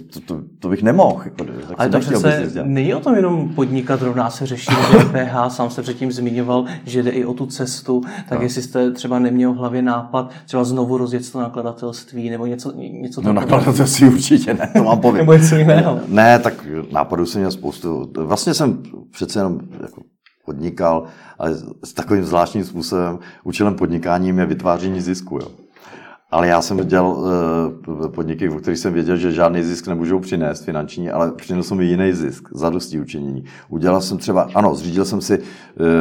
[0.00, 1.20] to, to, to bych nemohl.
[1.24, 5.70] Jako, tak Ale to přece není o tom jenom podnikat, rovná se řeší DPH, sám
[5.70, 8.44] se předtím zmiňoval, že jde i o tu cestu, tak no.
[8.44, 13.22] jestli jste třeba neměl v hlavě nápad třeba znovu rozjet to nakladatelství nebo něco, něco
[13.22, 15.22] No nakladatelství určitě ne, to mám povědět.
[15.26, 16.00] nebo něco jiného.
[16.08, 18.12] Ne, tak nápadů jsem měl spoustu.
[18.16, 20.02] Vlastně jsem přece jenom jako
[20.44, 21.04] podnikal,
[21.38, 23.18] ale s takovým zvláštním způsobem.
[23.44, 25.36] Účelem podnikání je vytváření zisku.
[25.36, 25.61] Jo.
[26.32, 27.16] Ale já jsem dělal
[27.86, 31.84] uh, podniky, v kterých jsem věděl, že žádný zisk nemůžou přinést finanční, ale přinesl mi
[31.84, 33.44] jiný zisk, zadosti učinění.
[33.68, 35.44] Udělal jsem třeba, ano, zřídil jsem si uh,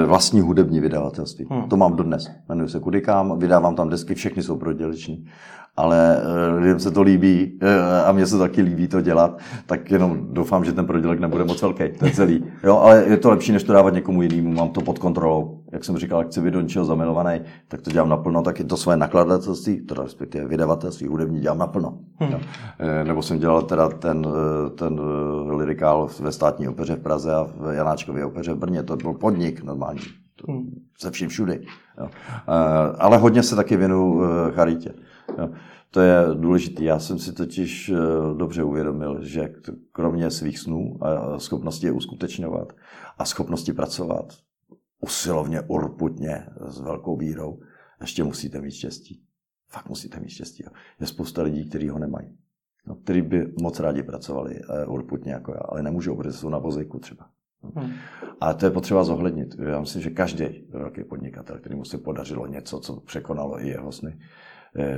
[0.06, 1.48] vlastní hudební vydavatelství.
[1.50, 1.70] Hmm.
[1.70, 2.32] To mám dodnes.
[2.50, 5.26] Jmenuji se Kudikám, vydávám tam desky, všechny jsou proděleční
[5.76, 9.92] ale eh, lidem se to líbí eh, a mně se taky líbí to dělat, tak
[9.92, 12.44] jenom doufám, že ten prodělek nebude moc velký, ten celý.
[12.64, 15.64] Jo, ale je to lepší, než to dávat někomu jinému, mám to pod kontrolou.
[15.72, 18.78] Jak jsem říkal, chci být do něčeho zamilovaný, tak to dělám naplno, tak je to
[18.78, 21.98] své nakladatelství, to respektive vydavatelství hudební dělám naplno.
[22.20, 22.32] Hmm.
[22.32, 22.40] Jo.
[23.04, 24.28] Nebo jsem dělal teda ten,
[24.76, 25.02] ten
[25.50, 29.64] lirikál ve státní opeře v Praze a v Janáčkově opeře v Brně, to byl podnik
[29.64, 30.02] normální.
[30.48, 30.72] Hmm.
[31.00, 31.62] Se vším všudy.
[32.00, 32.10] Jo.
[33.00, 34.94] Ale hodně se taky věnu charitě.
[35.38, 35.50] Jo.
[35.92, 36.84] To je důležité.
[36.84, 37.96] Já jsem si totiž eh,
[38.38, 39.54] dobře uvědomil, že
[39.92, 42.74] kromě svých snů a schopnosti je uskutečňovat
[43.18, 44.34] a schopnosti pracovat
[45.02, 47.60] usilovně, urputně, s velkou vírou,
[48.02, 49.24] ještě musíte mít štěstí.
[49.68, 50.64] Fakt musíte mít štěstí.
[51.00, 52.38] Je spousta lidí, kteří ho nemají.
[52.88, 56.58] No, kteří by moc rádi pracovali eh, urputně jako já, ale nemůžou, protože jsou na
[56.58, 57.30] vozejku třeba.
[57.76, 57.92] Hmm.
[58.40, 59.56] A to je potřeba zohlednit.
[59.60, 63.92] Já myslím, že každý velký podnikatel, který mu se podařilo něco, co překonalo i jeho
[63.92, 64.20] sny,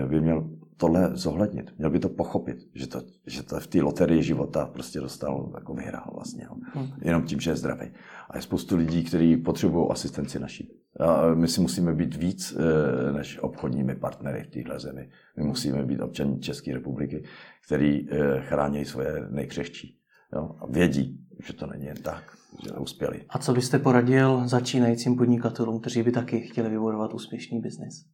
[0.07, 1.74] by měl tohle zohlednit.
[1.78, 5.74] Měl by to pochopit, že to, že to v té loterii života prostě dostal, jako
[5.74, 6.43] vyhrál vlastně.
[6.43, 6.55] Jo.
[6.74, 6.88] Hmm.
[7.01, 7.88] Jenom tím, že je zdravý.
[8.30, 10.71] A je spoustu lidí, kteří potřebují asistenci naší.
[10.99, 15.09] A my si musíme být víc eh, než obchodními partnery v téhle zemi.
[15.38, 17.24] My musíme být občany České republiky,
[17.65, 19.99] který eh, chrání svoje nejkřehčí.
[20.36, 20.55] Jo?
[20.59, 22.24] A vědí, že to není jen tak,
[22.63, 23.26] že uspěli.
[23.30, 28.05] A co byste poradil začínajícím podnikatelům, kteří by taky chtěli vybudovat úspěšný biznis?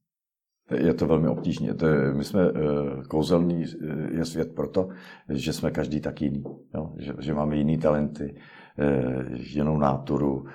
[0.72, 1.74] Je to velmi obtížné.
[2.14, 4.90] My jsme eh, kouzelný eh, je svět proto,
[5.30, 6.44] že jsme každý tak jiný.
[6.76, 6.94] Jo?
[6.98, 8.36] Že, že máme jiný talenty,
[8.80, 10.46] eh, jinou náturu,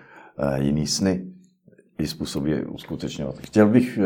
[0.56, 1.26] jiný sny,
[1.98, 3.38] i způsoby je uskutečňovat.
[3.38, 3.98] Chtěl bych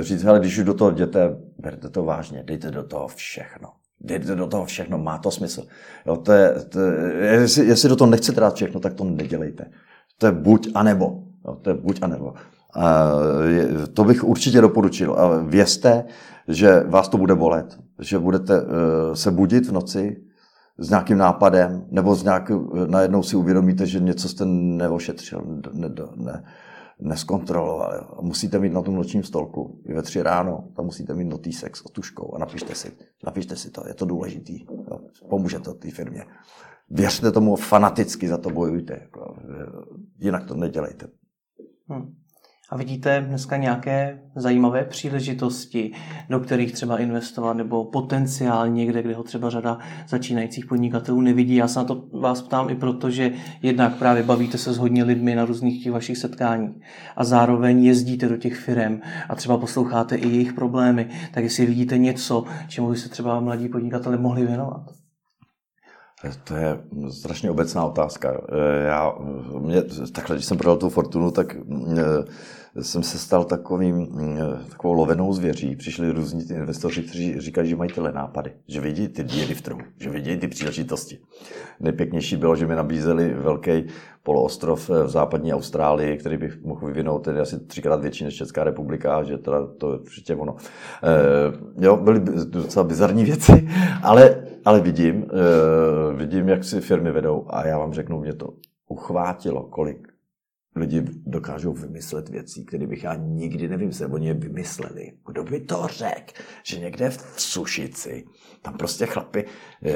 [0.00, 3.68] říct, hele, když už do toho jděte, berte to vážně, dejte do toho všechno.
[4.00, 5.66] Dejte do toho všechno, má to smysl.
[6.06, 9.70] Jo, to je, to je, jestli, jestli do toho nechcete dát všechno, tak to nedělejte.
[10.18, 11.22] To je buď a nebo.
[11.62, 12.34] To je buď a nebo.
[13.94, 15.14] To bych určitě doporučil.
[15.14, 16.04] A vězte,
[16.48, 20.24] že vás to bude bolet, že budete eh, se budit v noci
[20.78, 22.50] s nějakým nápadem, nebo z nějak,
[22.86, 26.44] najednou si uvědomíte, že něco jste neošetřil, ne, ne,
[27.00, 28.18] neskontroloval.
[28.20, 31.86] Musíte mít na tom nočním stolku i ve tři ráno, tam musíte mít notísek s
[31.86, 32.92] otuškou a napište si,
[33.24, 35.00] napište si to, je to důležitý, jo,
[35.30, 36.24] pomůže to té firmě.
[36.90, 39.36] Věřte tomu fanaticky, za to bojujte, jako,
[40.18, 41.06] jinak to nedělejte.
[41.88, 42.14] Hmm.
[42.74, 45.92] A vidíte dneska nějaké zajímavé příležitosti,
[46.28, 51.54] do kterých třeba investovat, nebo potenciál někde, kde ho třeba řada začínajících podnikatelů nevidí.
[51.54, 55.04] Já se na to vás ptám i proto, že jednak právě bavíte se s hodně
[55.04, 56.76] lidmi na různých těch vašich setkáních
[57.16, 61.98] a zároveň jezdíte do těch firm a třeba posloucháte i jejich problémy, tak jestli vidíte
[61.98, 64.82] něco, čemu by se třeba mladí podnikatelé mohli věnovat.
[66.44, 66.78] To je
[67.10, 68.40] strašně obecná otázka.
[68.86, 69.12] Já,
[69.58, 71.56] mě, takhle, když jsem prodal tu fortunu, tak
[72.80, 74.08] jsem se stal takovým,
[74.70, 75.76] takovou lovenou zvěří.
[75.76, 79.62] Přišli různí ty investoři, kteří říkají, že mají tyhle nápady, že vidí ty díry v
[79.62, 81.18] trhu, že vidí ty příležitosti.
[81.80, 83.86] Nejpěknější bylo, že mi nabízeli velký
[84.22, 89.22] poloostrov v západní Austrálii, který bych mohl vyvinout tedy asi třikrát větší než Česká republika,
[89.22, 90.56] že teda to je určitě ono.
[91.02, 93.68] E, jo, byly docela bizarní věci,
[94.02, 98.48] ale ale vidím, uh, vidím, jak si firmy vedou a já vám řeknu, mě to
[98.88, 100.13] uchvátilo, kolik
[100.76, 104.14] lidi dokážou vymyslet věci, které bych já nikdy nevymyslel.
[104.14, 105.12] Oni je vymysleli.
[105.26, 106.32] Kdo by to řekl,
[106.64, 108.24] že někde v Sušici,
[108.62, 109.44] tam prostě chlapi
[109.84, 109.94] e,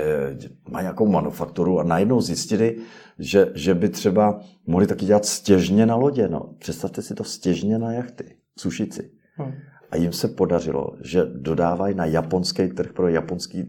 [0.71, 2.77] mají nějakou manufakturu a najednou zjistili,
[3.19, 6.29] že, že by třeba mohli taky dělat stěžně na lodě.
[6.29, 9.11] No, představte si to stěžně na jachty v Sušici.
[9.37, 9.53] Hmm.
[9.91, 13.65] A jim se podařilo, že dodávají na japonský trh pro japonský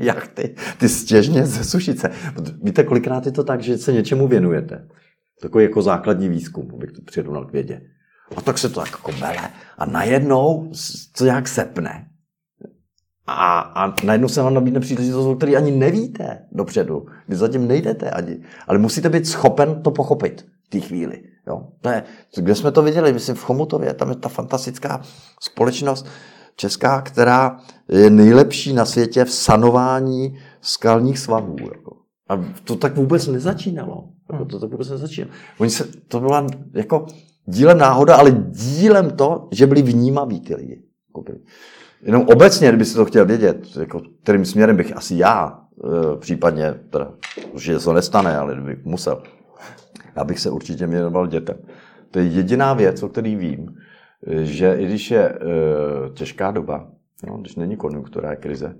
[0.00, 2.10] jachty ty stěžně ze Sušice.
[2.62, 4.88] Víte, kolikrát je to tak, že se něčemu věnujete
[5.42, 7.80] Takový jako základní výzkum, abych to přirovnal k vědě.
[8.36, 10.72] A tak se to tak jako mele a najednou
[11.18, 12.08] to nějak sepne.
[13.26, 17.06] A, a najednou se vám nabídne příležitost, o který ani nevíte dopředu.
[17.28, 18.42] Vy zatím nejdete ani.
[18.66, 21.22] Ale musíte být schopen to pochopit v té chvíli.
[21.46, 21.68] Jo?
[21.90, 22.02] Je,
[22.36, 23.12] kde jsme to viděli?
[23.12, 23.94] Myslím v Chomutově.
[23.94, 25.02] Tam je ta fantastická
[25.40, 26.06] společnost
[26.56, 31.56] česká, která je nejlepší na světě v sanování skalních svahů.
[31.60, 31.96] Jako.
[32.28, 34.08] A to tak vůbec nezačínalo.
[34.32, 35.32] Jako to tak vůbec nezačínalo.
[35.58, 37.06] Oni se, to byla jako
[37.46, 40.82] dílem náhoda, ale dílem to, že byli vnímaví ty lidi.
[42.02, 46.74] Jenom obecně, kdyby si to chtěl vědět, jako, kterým směrem bych asi já, e, případně,
[46.90, 47.14] teda,
[47.56, 49.22] že se to nestane, ale kdybych musel,
[50.16, 51.56] já bych se určitě věnoval dětem.
[52.10, 53.76] To je jediná věc, o který vím,
[54.42, 55.38] že i když je e,
[56.14, 56.90] těžká doba,
[57.26, 58.76] no, když není konjunktura, je krize,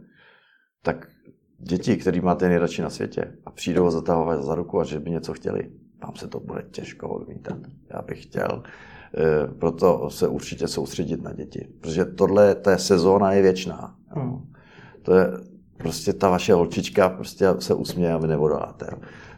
[0.83, 1.09] tak
[1.63, 5.33] děti, který máte nejradši na světě a přijdou zatahovat za ruku a že by něco
[5.33, 5.71] chtěli,
[6.03, 7.59] vám se to bude těžko odmítat.
[7.95, 13.43] Já bych chtěl e, proto se určitě soustředit na děti, protože tohle, ta sezóna je
[13.43, 13.95] věčná.
[14.09, 14.53] Hmm.
[15.03, 15.27] To je
[15.77, 18.87] prostě ta vaše holčička prostě se usměje a vy nevodáte.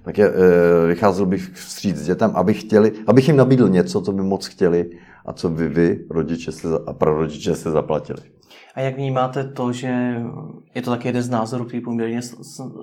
[0.02, 4.12] Tak je, e, vycházel bych vstříc s dětem, aby chtěli, abych jim nabídl něco, co
[4.12, 4.90] by moc chtěli
[5.26, 8.33] a co by vy, rodiče se, a prarodiče se zaplatili.
[8.74, 10.22] A jak vnímáte to, že
[10.74, 12.20] je to taky jeden z názorů, který poměrně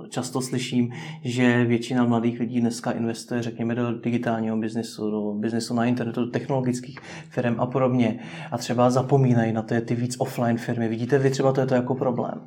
[0.09, 0.91] často slyším,
[1.23, 6.31] že většina mladých lidí dneska investuje, řekněme, do digitálního biznesu, do biznesu na internetu, do
[6.31, 6.99] technologických
[7.29, 8.19] firm a podobně.
[8.51, 10.87] A třeba zapomínají na ty, ty víc offline firmy.
[10.87, 12.41] Vidíte vy třeba to je to jako problém?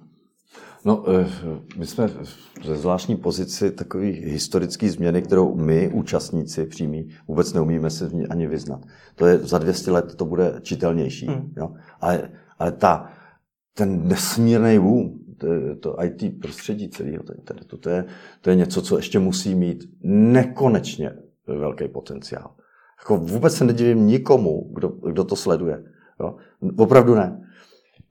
[0.85, 1.27] No, eh,
[1.77, 2.11] my jsme
[2.67, 8.27] ve zvláštní pozici takové historické změny, kterou my, účastníci přímí, vůbec neumíme se v ní
[8.27, 8.81] ani vyznat.
[9.15, 11.27] To je za 200 let to bude čitelnější.
[11.27, 11.53] Hmm.
[11.57, 11.75] Jo?
[12.01, 13.11] Ale, ale ta,
[13.75, 15.47] ten nesmírný boom, to,
[15.81, 18.05] to IT prostředí celého internetu, to je,
[18.41, 21.13] to je něco, co ještě musí mít nekonečně
[21.47, 22.51] velký potenciál.
[22.99, 25.85] Jako vůbec se nedivím nikomu, kdo, kdo to sleduje.
[26.21, 26.37] Jo?
[26.77, 27.41] Opravdu ne.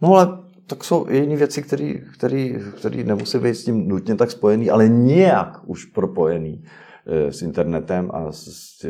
[0.02, 4.89] No ale tak jsou jiné věci, které nemusí být s tím nutně tak spojený, ale
[4.89, 6.64] nějak už propojený
[7.07, 8.47] eh, s internetem a s,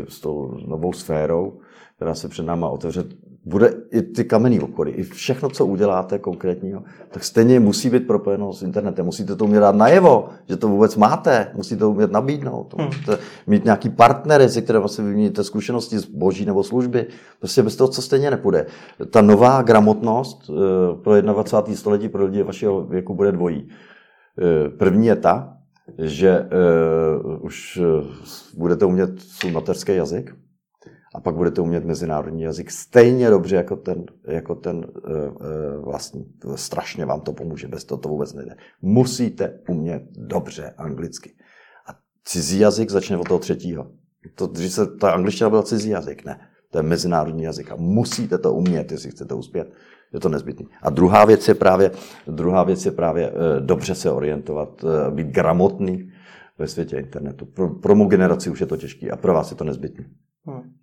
[0.08, 1.60] s tou novou sférou,
[1.96, 3.04] která se před náma otevře
[3.46, 8.54] bude i ty kamenný obchody, i všechno, co uděláte konkrétního, tak stejně musí být propojeno
[8.54, 9.06] s internetem.
[9.06, 12.86] Musíte to umět dát najevo, že to vůbec máte, musíte to umět nabídnout, hmm.
[12.86, 13.18] musíte
[13.48, 17.08] mít nějaký partnery, se kterými si vyměníte zkušenosti z boží nebo služby.
[17.40, 18.66] Prostě bez toho, co stejně nepůjde.
[19.10, 20.54] Ta nová gramotnost eh,
[21.04, 21.76] pro 21.
[21.76, 23.70] století pro lidi vašeho věku bude dvojí.
[24.40, 25.58] Eh, první je ta,
[25.98, 26.48] že
[27.26, 27.82] uh, už
[28.58, 30.36] budete umět svůj mateřský jazyk,
[31.14, 36.26] a pak budete umět mezinárodní jazyk stejně dobře jako ten, jako ten uh, vlastní.
[36.56, 38.56] Strašně vám to pomůže, bez toho to vůbec nejde.
[38.82, 41.34] Musíte umět dobře anglicky.
[41.88, 41.96] A
[42.26, 43.92] cizí jazyk začne od toho třetího.
[44.36, 46.40] To, když se, ta angličtina byla cizí jazyk, ne.
[46.72, 49.74] To je mezinárodní jazyk a musíte to umět, jestli chcete uspět.
[50.14, 50.66] Je to nezbytné.
[50.82, 51.92] A druhá věc je právě,
[52.28, 56.12] druhá věc je právě uh, dobře se orientovat, být gramotný
[56.58, 57.46] ve světě internetu.
[57.46, 60.06] Pro, pro mou generaci už je to těžké a pro vás je to nezbytné.
[60.46, 60.74] Hmm.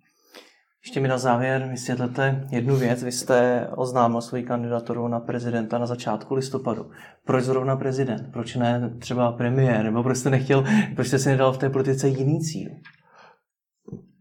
[0.85, 3.03] Ještě mi na závěr vysvětlete jednu věc.
[3.03, 6.89] Vy jste oznámil svoji kandidaturu na prezidenta na začátku listopadu.
[7.25, 8.31] Proč zrovna prezident?
[8.33, 9.83] Proč ne třeba premiér?
[9.83, 10.63] Nebo proč jste nechtěl,
[10.95, 12.69] proč jste si nedal v té politice jiný cíl?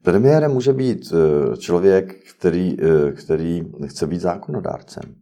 [0.02, 5.14] Premiérem může být eh, člověk, který, eh, který chce být zákonodárcem.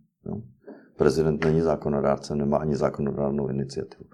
[0.96, 4.04] Prezident není zákonodárcem, nemá ani zákonodárnou iniciativu.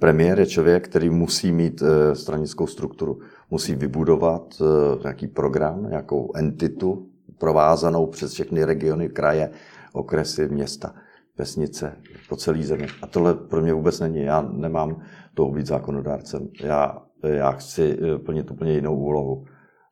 [0.00, 3.20] Premiér je člověk, který musí mít eh, stranickou strukturu
[3.50, 9.50] musí vybudovat eh, nějaký program, nějakou entitu provázanou přes všechny regiony, kraje,
[9.92, 10.94] okresy, města,
[11.38, 11.96] vesnice,
[12.28, 12.86] po celé zemi.
[13.02, 14.22] A tohle pro mě vůbec není.
[14.22, 15.02] Já nemám
[15.34, 16.48] toho být zákonodárcem.
[16.62, 19.44] Já, já chci eh, plnit úplně jinou úlohu.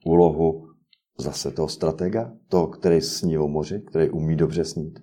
[0.05, 0.69] Úlohu
[1.19, 4.99] zase toho stratega, toho, který sní o moři, který umí dobře snít.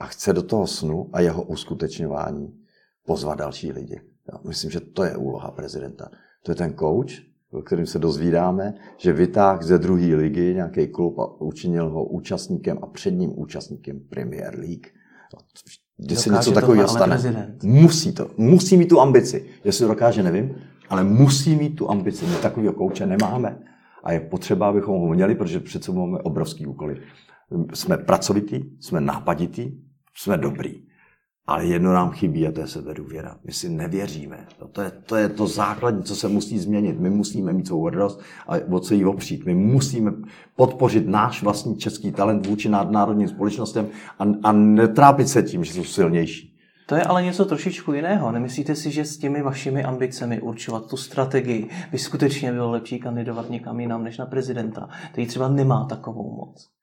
[0.00, 2.58] A chce do toho snu a jeho uskutečňování
[3.06, 4.00] pozvat další lidi.
[4.32, 6.08] Já myslím, že to je úloha prezidenta.
[6.42, 7.25] To je ten coach,
[7.64, 12.86] kterým se dozvídáme, že vytáhl ze druhé ligy nějaký klub a učinil ho účastníkem a
[12.86, 14.86] předním účastníkem Premier League.
[15.96, 19.46] Když se něco takového stane, musí to, musí mít tu ambici.
[19.64, 20.54] Jestli to dokáže, nevím,
[20.88, 22.26] ale musí mít tu ambici.
[22.26, 23.58] My takového kouče nemáme.
[24.04, 26.96] a je potřeba, abychom ho měli, protože přece máme obrovský úkoly.
[27.74, 29.84] Jsme pracovití, jsme nápadití,
[30.14, 30.85] jsme dobrý.
[31.46, 33.36] Ale jedno nám chybí a to je sebedůvěra.
[33.44, 34.46] My si nevěříme.
[34.72, 37.00] To je, to je to základní, co se musí změnit.
[37.00, 39.46] My musíme mít svou hrdost a o co jí opřít.
[39.46, 40.12] My musíme
[40.56, 43.88] podpořit náš vlastní český talent vůči nadnárodním společnostem
[44.18, 46.56] a, a netrápit se tím, že jsou silnější.
[46.86, 48.32] To je ale něco trošičku jiného.
[48.32, 53.50] Nemyslíte si, že s těmi vašimi ambicemi určovat tu strategii by skutečně bylo lepší kandidovat
[53.50, 56.75] někam jinam než na prezidenta, který třeba nemá takovou moc?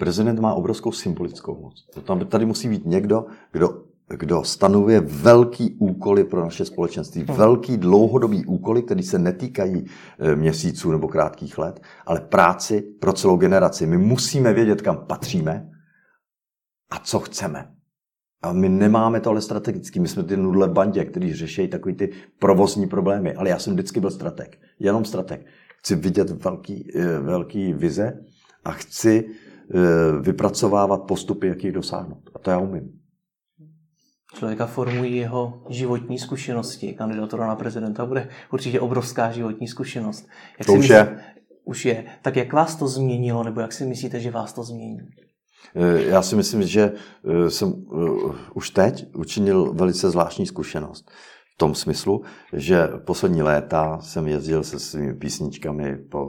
[0.00, 1.86] Prezident má obrovskou symbolickou moc.
[2.04, 7.24] Tam tady musí být někdo, kdo, kdo stanovuje velký úkoly pro naše společenství.
[7.28, 7.36] Hmm.
[7.36, 9.86] Velký dlouhodobý úkoly, které se netýkají
[10.18, 13.86] e, měsíců nebo krátkých let, ale práci pro celou generaci.
[13.86, 15.70] My musíme vědět, kam patříme
[16.90, 17.70] a co chceme.
[18.42, 20.00] A my nemáme to ale strategicky.
[20.00, 23.34] My jsme ty nudle bandě, kteří řeší takový ty provozní problémy.
[23.34, 24.58] Ale já jsem vždycky byl strateg.
[24.78, 25.46] Jenom strateg.
[25.78, 28.24] Chci vidět velký, e, velký vize
[28.64, 29.24] a chci
[30.20, 32.30] vypracovávat postupy, jak jich dosáhnout.
[32.34, 33.00] A to já umím.
[34.34, 36.92] Člověka formují jeho životní zkušenosti.
[36.92, 40.28] Kandidatura na prezidenta bude určitě obrovská životní zkušenost.
[40.58, 41.20] Jak to už myslí, je.
[41.64, 42.04] Už je.
[42.22, 44.98] Tak jak vás to změnilo, nebo jak si myslíte, že vás to změní?
[45.76, 46.92] Eh, já si myslím, že
[47.24, 47.84] eh, jsem
[48.54, 51.10] už teď učinil velice zvláštní zkušenost
[51.60, 56.20] tom smyslu, že poslední léta jsem jezdil se svými písničkami po,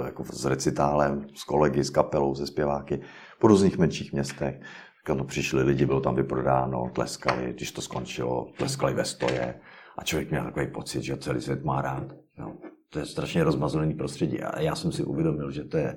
[0.00, 3.00] eh, jako s recitálem, s kolegy, s kapelou, se zpěváky
[3.38, 4.60] po různých menších městech.
[5.04, 9.60] Když přišli lidi, bylo tam vyprodáno, tleskali, když to skončilo, tleskali ve stoje
[9.98, 12.06] a člověk měl takový pocit, že celý svět má rád.
[12.38, 12.56] No,
[12.88, 15.96] to je strašně rozmazaný prostředí a já jsem si uvědomil, že to je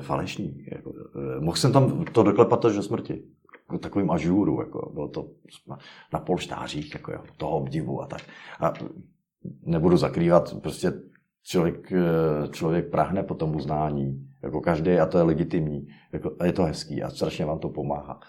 [0.00, 0.64] e.
[0.72, 3.22] Jako, e, mohl jsem tam to doklepat až do smrti
[3.78, 5.28] takovým ažůru, jako bylo to
[6.12, 8.22] na polštářích, jako jo, toho obdivu a tak.
[8.60, 8.72] A
[9.62, 10.92] nebudu zakrývat, prostě
[11.42, 16.46] člověk, eh, člověk prahne po tom uznání, jako každý, a to je legitimní, jako, a
[16.46, 18.20] je to hezký a strašně vám to pomáhá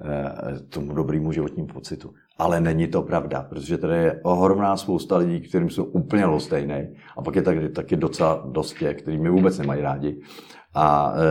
[0.00, 2.14] eh, tomu dobrému životnímu pocitu.
[2.38, 7.22] Ale není to pravda, protože tady je ohromná spousta lidí, kterým jsou úplně lostejné, a
[7.22, 10.20] pak je taky, taky docela dost těch, který mi vůbec nemají rádi
[10.76, 11.22] a e,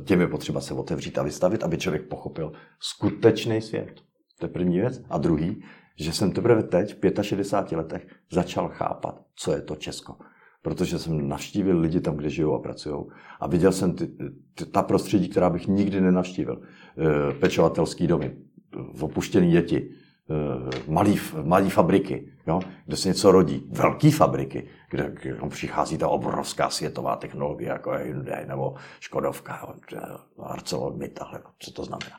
[0.00, 4.00] e, těm je potřeba se otevřít a vystavit, aby člověk pochopil skutečný svět.
[4.38, 5.02] To je první věc.
[5.10, 5.62] A druhý,
[5.96, 10.16] že jsem teprve teď, v 65 letech, začal chápat, co je to Česko.
[10.62, 13.04] Protože jsem navštívil lidi tam, kde žijou a pracují.
[13.40, 14.06] A viděl jsem ty,
[14.54, 16.60] ty, ta prostředí, která bych nikdy nenavštívil.
[16.60, 18.36] E, pečovatelský domy,
[19.00, 19.90] opuštěný děti,
[20.88, 23.68] malý, malý fabriky, jo, kde se něco rodí.
[23.70, 25.14] Velké fabriky, kde,
[25.48, 29.74] přichází ta obrovská světová technologie, jako je Hyundai nebo Škodovka,
[30.38, 32.16] ArcelorMittal, co to znamená.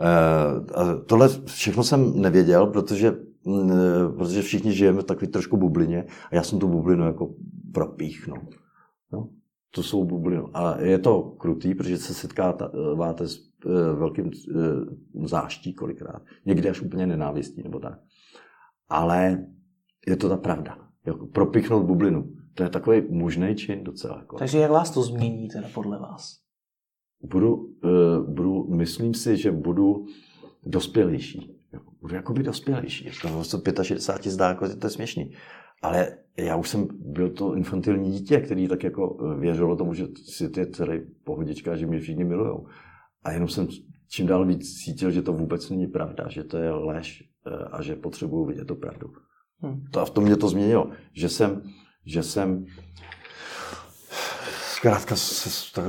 [0.00, 6.34] E, tohle všechno jsem nevěděl, protože, e, protože všichni žijeme v takové trošku bublině a
[6.34, 7.28] já jsem tu bublinu jako
[7.72, 8.38] propíchnul.
[9.12, 9.28] No,
[9.74, 10.42] to jsou bubliny.
[10.54, 16.22] A je to krutý, protože se setkáváte s e, velkým e, záští kolikrát.
[16.46, 17.98] Někdy až úplně nenávistí nebo tak.
[18.88, 19.46] Ale
[20.06, 22.32] je to ta pravda jako propichnout bublinu.
[22.54, 24.18] To je takový možný čin docela.
[24.18, 24.38] Jako.
[24.38, 26.38] Takže jak vás to změní teda podle vás?
[27.22, 27.70] Budu, uh,
[28.34, 30.06] budu, myslím si, že budu
[30.66, 31.58] dospělejší.
[32.00, 33.04] Budu jakoby dospělejší.
[33.04, 35.32] Jako se 65 zdá, jako, že to je směšný.
[35.82, 40.06] Ale já už jsem byl to infantilní dítě, který tak jako eh, věřilo tomu, že
[40.14, 42.58] svět je celý pohodička, že mě všichni milují.
[43.24, 43.68] A jenom jsem
[44.08, 47.82] čím dál víc cítil, že to vůbec není pravda, že to je lež eh, a
[47.82, 49.12] že potřebuju vidět to pravdu.
[49.60, 49.84] Hmm.
[49.90, 51.62] To, a v tom mě to změnilo, že jsem,
[52.06, 52.66] že jsem
[54.76, 55.14] zkrátka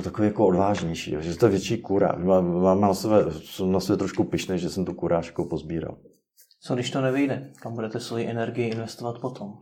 [0.03, 2.15] takový jako odvážnější, že to je větší kura.
[2.47, 5.97] Mám na sebe, jsem na sebe trošku pišný, že jsem tu kurážku pozbíral.
[6.61, 7.51] Co když to nevyjde?
[7.59, 9.53] Kam budete svoji energii investovat potom?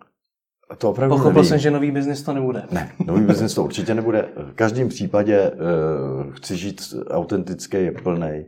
[0.77, 1.49] To opravdu Pochopil nevím.
[1.49, 2.63] jsem, že nový biznis to nebude.
[2.71, 4.29] Ne, nový biznis to určitě nebude.
[4.35, 8.45] V každém případě uh, chci žít autentický, plný,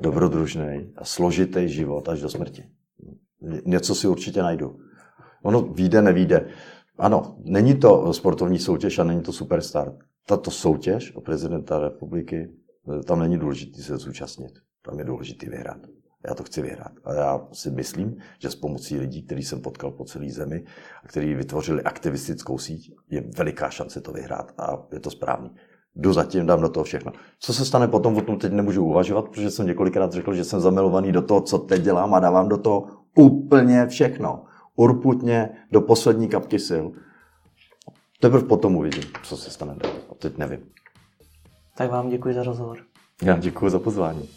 [0.00, 2.64] dobrodružný a složitý život až do smrti.
[3.64, 4.78] Něco si určitě najdu.
[5.42, 6.46] Ono vyjde, nevíde.
[6.98, 9.92] Ano, není to sportovní soutěž a není to superstar.
[10.26, 12.50] Tato soutěž o prezidenta republiky,
[13.04, 14.52] tam není důležité se zúčastnit.
[14.82, 15.78] Tam je důležité vyhrát.
[16.26, 16.92] Já to chci vyhrát.
[17.04, 20.64] A já si myslím, že s pomocí lidí, který jsem potkal po celé zemi
[21.04, 25.50] a kteří vytvořili aktivistickou síť, je veliká šance to vyhrát a je to správný.
[25.96, 27.12] Jdu zatím, dám do toho všechno.
[27.38, 30.60] Co se stane potom, o tom teď nemůžu uvažovat, protože jsem několikrát řekl, že jsem
[30.60, 34.44] zamilovaný do toho, co teď dělám a dávám do toho úplně všechno
[34.76, 36.84] urputně do poslední kapky sil.
[38.20, 39.92] Teprve potom uvidím, co se stane dál.
[40.10, 40.60] A teď nevím.
[41.76, 42.78] Tak vám děkuji za rozhovor.
[43.22, 44.28] Já děkuji za pozvání.